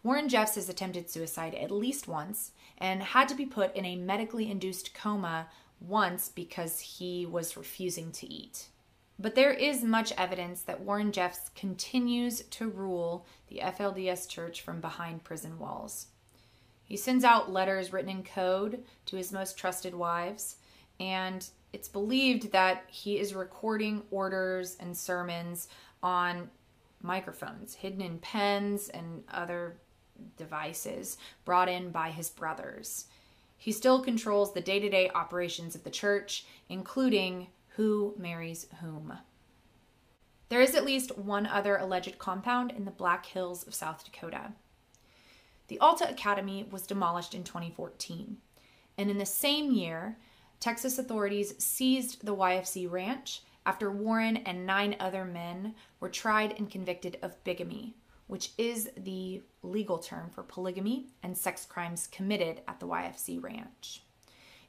Warren 0.03 0.29
Jeffs 0.29 0.55
has 0.55 0.69
attempted 0.69 1.11
suicide 1.11 1.55
at 1.55 1.71
least 1.71 2.07
once 2.07 2.53
and 2.79 3.03
had 3.03 3.29
to 3.29 3.35
be 3.35 3.47
put 3.47 3.75
in 3.75 3.85
a 3.85 3.97
medically 3.97 4.51
induced 4.51 4.95
coma 4.95 5.49
once 5.81 6.29
because 6.29 6.81
he 6.81 7.27
was 7.27 7.57
refusing 7.57 8.13
to 8.13 8.33
eat. 8.33 8.69
But 9.19 9.35
there 9.35 9.53
is 9.53 9.83
much 9.83 10.13
evidence 10.13 10.63
that 10.63 10.81
Warren 10.81 11.11
Jeffs 11.11 11.51
continues 11.57 12.43
to 12.43 12.69
rule 12.69 13.27
the 13.49 13.61
FLDS 13.63 14.29
church 14.29 14.63
from 14.63 14.81
behind 14.81 15.25
prison 15.25 15.59
walls. 15.59 16.07
He 16.85 16.97
sends 16.97 17.25
out 17.25 17.53
letters 17.53 17.93
written 17.93 18.11
in 18.11 18.23
code 18.23 18.85
to 19.07 19.17
his 19.17 19.33
most 19.33 19.59
trusted 19.59 19.95
wives, 19.95 20.57
and 21.01 21.49
it's 21.73 21.89
believed 21.89 22.53
that 22.53 22.85
he 22.89 23.19
is 23.19 23.35
recording 23.35 24.03
orders 24.11 24.77
and 24.81 24.97
sermons 24.97 25.69
on 26.03 26.51
microphones 27.03 27.75
hidden 27.75 28.01
in 28.01 28.19
pens 28.19 28.89
and 28.89 29.23
other 29.33 29.77
devices 30.37 31.17
brought 31.45 31.69
in 31.69 31.91
by 31.91 32.11
his 32.11 32.31
brothers. 32.31 33.07
He 33.57 33.73
still 33.73 34.01
controls 34.01 34.55
the 34.55 34.61
day 34.61 34.79
to 34.79 34.89
day 34.89 35.11
operations 35.15 35.75
of 35.75 35.85
the 35.85 35.91
church, 35.91 36.47
including 36.69 37.49
who 37.71 38.15
marries 38.17 38.67
whom. 38.81 39.19
There 40.49 40.61
is 40.63 40.75
at 40.75 40.85
least 40.85 41.19
one 41.19 41.47
other 41.47 41.77
alleged 41.77 42.19
compound 42.19 42.73
in 42.73 42.85
the 42.85 42.91
Black 42.91 43.27
Hills 43.27 43.67
of 43.67 43.75
South 43.75 44.05
Dakota. 44.05 44.53
The 45.67 45.79
Alta 45.79 46.09
Academy 46.09 46.67
was 46.71 46.87
demolished 46.87 47.35
in 47.35 47.45
2014, 47.45 48.39
and 48.97 49.11
in 49.11 49.19
the 49.19 49.27
same 49.27 49.73
year, 49.73 50.17
Texas 50.61 50.99
authorities 50.99 51.55
seized 51.63 52.25
the 52.25 52.35
YFZ 52.35 52.91
ranch 52.91 53.43
after 53.65 53.91
Warren 53.91 54.39
and 54.39 54.67
nine 54.67 54.97
other 54.99 55.25
men 55.25 55.75
were 56.01 56.09
tried 56.09 56.59
and 56.59 56.71
convicted 56.71 57.19
of 57.23 57.43
bigamy, 57.45 57.95
which 58.27 58.51
is 58.59 58.91
the 58.97 59.43
legal 59.63 59.99
term 59.99 60.31
for 60.31 60.43
polygamy 60.43 61.07
and 61.23 61.37
sex 61.37 61.65
crimes 61.65 62.09
committed 62.11 62.63
at 62.67 62.81
the 62.81 62.87
YFZ 62.87 63.43
ranch. 63.43 64.03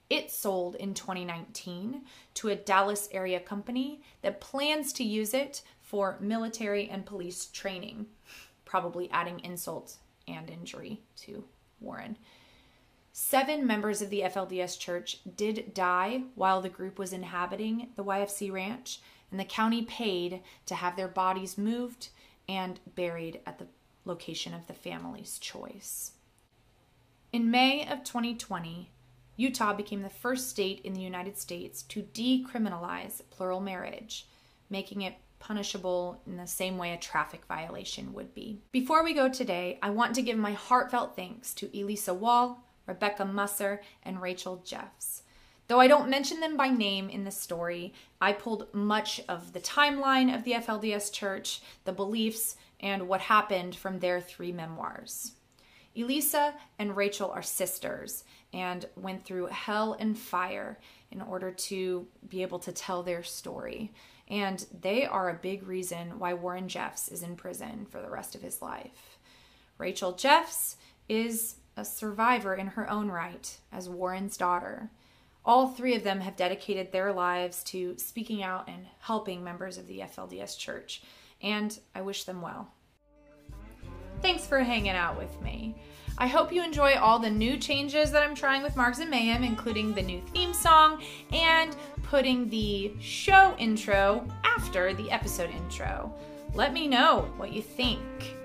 It 0.09 0.31
sold 0.31 0.75
in 0.75 0.93
2019 0.93 2.01
to 2.35 2.49
a 2.49 2.55
Dallas 2.55 3.07
area 3.11 3.39
company 3.39 4.01
that 4.21 4.41
plans 4.41 4.91
to 4.93 5.03
use 5.03 5.33
it 5.33 5.61
for 5.81 6.17
military 6.19 6.89
and 6.89 7.05
police 7.05 7.45
training, 7.47 8.07
probably 8.65 9.09
adding 9.11 9.39
insult 9.39 9.97
and 10.27 10.49
injury 10.49 11.01
to 11.17 11.43
Warren. 11.79 12.17
Seven 13.11 13.65
members 13.65 14.01
of 14.01 14.09
the 14.09 14.21
FLDS 14.21 14.77
church 14.79 15.19
did 15.35 15.73
die 15.73 16.23
while 16.35 16.61
the 16.61 16.69
group 16.69 16.99
was 16.99 17.11
inhabiting 17.11 17.89
the 17.95 18.03
YFZ 18.03 18.51
ranch, 18.51 19.01
and 19.31 19.39
the 19.39 19.45
county 19.45 19.83
paid 19.83 20.41
to 20.65 20.75
have 20.75 20.95
their 20.95 21.07
bodies 21.07 21.57
moved 21.57 22.09
and 22.47 22.79
buried 22.95 23.41
at 23.45 23.59
the 23.59 23.67
location 24.05 24.53
of 24.53 24.67
the 24.67 24.73
family's 24.73 25.37
choice. 25.37 26.13
In 27.31 27.51
May 27.51 27.87
of 27.87 28.03
2020, 28.03 28.91
Utah 29.35 29.73
became 29.73 30.01
the 30.01 30.09
first 30.09 30.49
state 30.49 30.81
in 30.83 30.93
the 30.93 31.01
United 31.01 31.37
States 31.37 31.83
to 31.83 32.01
decriminalize 32.01 33.21
plural 33.29 33.61
marriage, 33.61 34.27
making 34.69 35.01
it 35.01 35.15
punishable 35.39 36.21
in 36.25 36.37
the 36.37 36.47
same 36.47 36.77
way 36.77 36.91
a 36.91 36.97
traffic 36.97 37.45
violation 37.45 38.13
would 38.13 38.33
be. 38.33 38.61
Before 38.71 39.03
we 39.03 39.13
go 39.13 39.29
today, 39.29 39.79
I 39.81 39.91
want 39.91 40.15
to 40.15 40.21
give 40.21 40.37
my 40.37 40.53
heartfelt 40.53 41.15
thanks 41.15 41.53
to 41.53 41.79
Elisa 41.79 42.13
Wall, 42.13 42.65
Rebecca 42.89 43.23
Musser, 43.23 43.81
and 44.03 44.21
Rachel 44.21 44.61
Jeffs. 44.65 45.23
Though 45.67 45.79
I 45.79 45.87
don't 45.87 46.09
mention 46.09 46.39
them 46.39 46.57
by 46.57 46.69
name 46.69 47.09
in 47.09 47.23
the 47.23 47.31
story, 47.31 47.93
I 48.19 48.33
pulled 48.33 48.73
much 48.73 49.21
of 49.29 49.53
the 49.53 49.59
timeline 49.59 50.35
of 50.35 50.43
the 50.43 50.53
FLDS 50.53 51.13
Church, 51.13 51.61
the 51.85 51.93
beliefs, 51.93 52.57
and 52.79 53.07
what 53.07 53.21
happened 53.21 53.75
from 53.75 53.99
their 53.99 54.19
three 54.19 54.51
memoirs. 54.51 55.33
Elisa 55.95 56.55
and 56.79 56.97
Rachel 56.97 57.29
are 57.29 57.43
sisters 57.43 58.23
and 58.51 58.87
went 58.95 59.23
through 59.23 59.47
hell 59.47 59.95
and 59.99 60.17
fire 60.17 60.79
in 61.11 61.21
order 61.21 61.51
to 61.51 62.07
be 62.27 62.41
able 62.41 62.59
to 62.59 62.71
tell 62.71 63.03
their 63.03 63.21
story. 63.21 63.91
And 64.27 64.65
they 64.81 65.05
are 65.05 65.29
a 65.29 65.35
big 65.35 65.67
reason 65.67 66.17
why 66.17 66.33
Warren 66.33 66.67
Jeffs 66.67 67.09
is 67.09 67.21
in 67.21 67.35
prison 67.35 67.85
for 67.89 68.01
the 68.01 68.09
rest 68.09 68.33
of 68.33 68.41
his 68.41 68.61
life. 68.61 69.19
Rachel 69.77 70.13
Jeffs 70.13 70.77
is 71.07 71.55
a 71.79 71.85
survivor 71.85 72.53
in 72.53 72.67
her 72.67 72.89
own 72.89 73.09
right 73.09 73.57
as 73.71 73.87
Warren's 73.87 74.35
daughter. 74.35 74.91
All 75.45 75.69
three 75.69 75.95
of 75.95 76.03
them 76.03 76.19
have 76.19 76.35
dedicated 76.35 76.91
their 76.91 77.13
lives 77.13 77.63
to 77.65 77.97
speaking 77.97 78.43
out 78.43 78.67
and 78.67 78.85
helping 78.99 79.43
members 79.43 79.77
of 79.77 79.87
the 79.87 79.99
FLDS 79.99 80.57
Church, 80.57 81.01
and 81.41 81.79
I 81.95 82.01
wish 82.01 82.25
them 82.25 82.41
well. 82.41 82.69
Thanks 84.21 84.45
for 84.45 84.59
hanging 84.59 84.91
out 84.91 85.17
with 85.17 85.41
me. 85.41 85.75
I 86.17 86.27
hope 86.27 86.51
you 86.51 86.61
enjoy 86.61 86.95
all 86.95 87.17
the 87.17 87.29
new 87.29 87.55
changes 87.55 88.11
that 88.11 88.23
I'm 88.23 88.35
trying 88.35 88.61
with 88.61 88.75
Marks 88.75 88.99
and 88.99 89.09
Mayhem, 89.09 89.45
including 89.45 89.93
the 89.93 90.01
new 90.01 90.21
theme 90.33 90.53
song 90.53 91.01
and 91.31 91.73
putting 92.03 92.49
the 92.49 92.91
show 92.99 93.55
intro 93.57 94.27
after 94.43 94.93
the 94.93 95.09
episode 95.09 95.49
intro. 95.51 96.13
Let 96.53 96.73
me 96.73 96.89
know 96.89 97.31
what 97.37 97.53
you 97.53 97.61
think. 97.61 98.35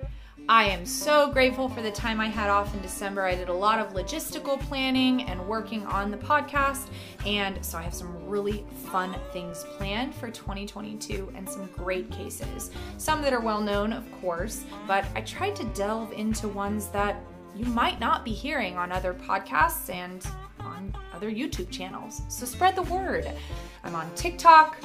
I 0.47 0.64
am 0.64 0.84
so 0.84 1.30
grateful 1.32 1.70
for 1.70 1.80
the 1.80 1.90
time 1.90 2.20
I 2.20 2.26
had 2.26 2.51
off 2.51 2.74
in 2.74 2.82
December. 2.82 3.22
I 3.22 3.34
did 3.34 3.49
a 3.49 3.53
lot 3.53 3.78
of 3.78 3.95
logistical 3.95 4.61
planning 4.61 5.22
and 5.22 5.49
working 5.49 5.86
on 5.86 6.11
the 6.11 6.18
podcast, 6.18 6.88
and 7.24 7.64
so 7.64 7.78
I 7.78 7.82
have 7.82 7.95
some 7.95 8.28
really 8.28 8.66
fun 8.90 9.16
things 9.32 9.64
planned 9.78 10.14
for 10.14 10.30
2022 10.30 11.32
and 11.34 11.49
some 11.49 11.64
great 11.74 12.11
cases. 12.11 12.70
Some 12.99 13.22
that 13.22 13.32
are 13.32 13.40
well 13.40 13.62
known, 13.62 13.90
of 13.95 14.05
course, 14.20 14.64
but 14.86 15.07
I 15.14 15.22
tried 15.22 15.57
to 15.57 15.64
delve 15.72 16.12
into 16.12 16.47
ones 16.49 16.88
that 16.88 17.24
you 17.57 17.64
might 17.64 17.99
not 17.99 18.22
be 18.22 18.32
hearing 18.32 18.76
on 18.76 18.92
other 18.92 19.14
podcasts 19.14 19.88
and 19.88 20.26
on 20.61 20.95
other 21.14 21.30
YouTube 21.30 21.70
channels. 21.70 22.20
So 22.28 22.45
spread 22.45 22.76
the 22.76 22.82
word. 22.82 23.32
I'm 23.82 23.95
on 23.95 24.14
TikTok, 24.14 24.78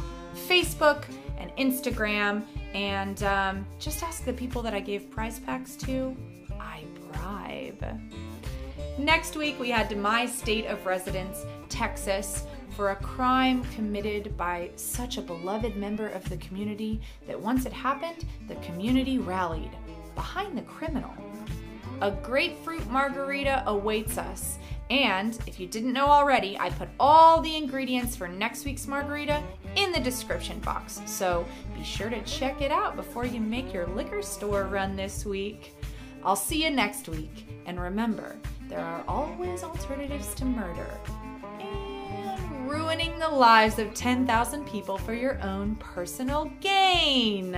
Facebook, 0.48 1.04
and 1.38 1.52
Instagram, 1.58 2.44
and 2.74 3.24
um, 3.24 3.66
just 3.80 4.04
ask 4.04 4.24
the 4.26 4.34
people 4.34 4.62
that 4.62 4.74
I 4.74 4.80
gave 4.80 5.10
prize 5.10 5.40
packs 5.40 5.76
to. 5.78 6.16
I 6.60 6.84
bribe. 7.12 8.00
Next 8.98 9.36
week, 9.36 9.60
we 9.60 9.70
head 9.70 9.90
to 9.90 9.96
my 9.96 10.26
state 10.26 10.66
of 10.66 10.86
residence, 10.86 11.46
Texas, 11.70 12.46
for 12.76 12.92
a 12.92 12.96
crime 12.98 13.64
committed 13.76 14.38
by 14.38 14.72
such 14.76 15.18
a 15.18 15.22
beloved 15.22 15.76
member 15.76 16.08
of 16.08 16.28
the 16.30 16.38
community 16.38 17.02
that 17.28 17.40
once 17.40 17.66
it 17.66 17.74
happened, 17.74 18.26
the 18.48 18.56
community 18.56 19.18
rallied 19.18 19.72
behind 20.16 20.58
the 20.58 20.62
criminal. 20.64 21.12
A 22.02 22.12
grapefruit 22.12 22.90
margarita 22.90 23.64
awaits 23.68 24.18
us. 24.18 24.58
And 24.90 25.38
if 25.46 25.60
you 25.60 25.68
didn't 25.68 25.94
know 25.94 26.08
already, 26.08 26.58
I 26.58 26.70
put 26.70 26.90
all 27.00 27.42
the 27.42 27.56
ingredients 27.56 28.16
for 28.16 28.28
next 28.28 28.66
week's 28.66 28.88
margarita 28.88 29.44
in 29.76 29.92
the 29.92 30.00
description 30.00 30.60
box. 30.60 31.02
So 31.06 31.46
be 31.76 31.84
sure 31.84 32.10
to 32.10 32.22
check 32.24 32.62
it 32.62 32.72
out 32.72 32.96
before 32.96 33.26
you 33.26 33.40
make 33.40 33.74
your 33.74 33.88
liquor 33.88 34.22
store 34.22 34.64
run 34.64 34.96
this 34.96 35.26
week. 35.26 35.74
I'll 36.24 36.36
see 36.36 36.64
you 36.64 36.70
next 36.70 37.08
week. 37.08 37.48
And 37.66 37.80
remember, 37.80 38.36
there 38.68 38.80
are 38.80 39.04
always 39.08 39.64
alternatives 39.64 40.34
to 40.36 40.46
murder 40.46 40.90
and 41.60 42.70
ruining 42.70 43.18
the 43.20 43.30
lives 43.30 43.80
of 43.80 43.94
10,000 43.94 44.66
people 44.68 44.98
for 44.98 45.14
your 45.14 45.42
own 45.42 45.76
personal 45.76 46.52
gain. 46.62 47.58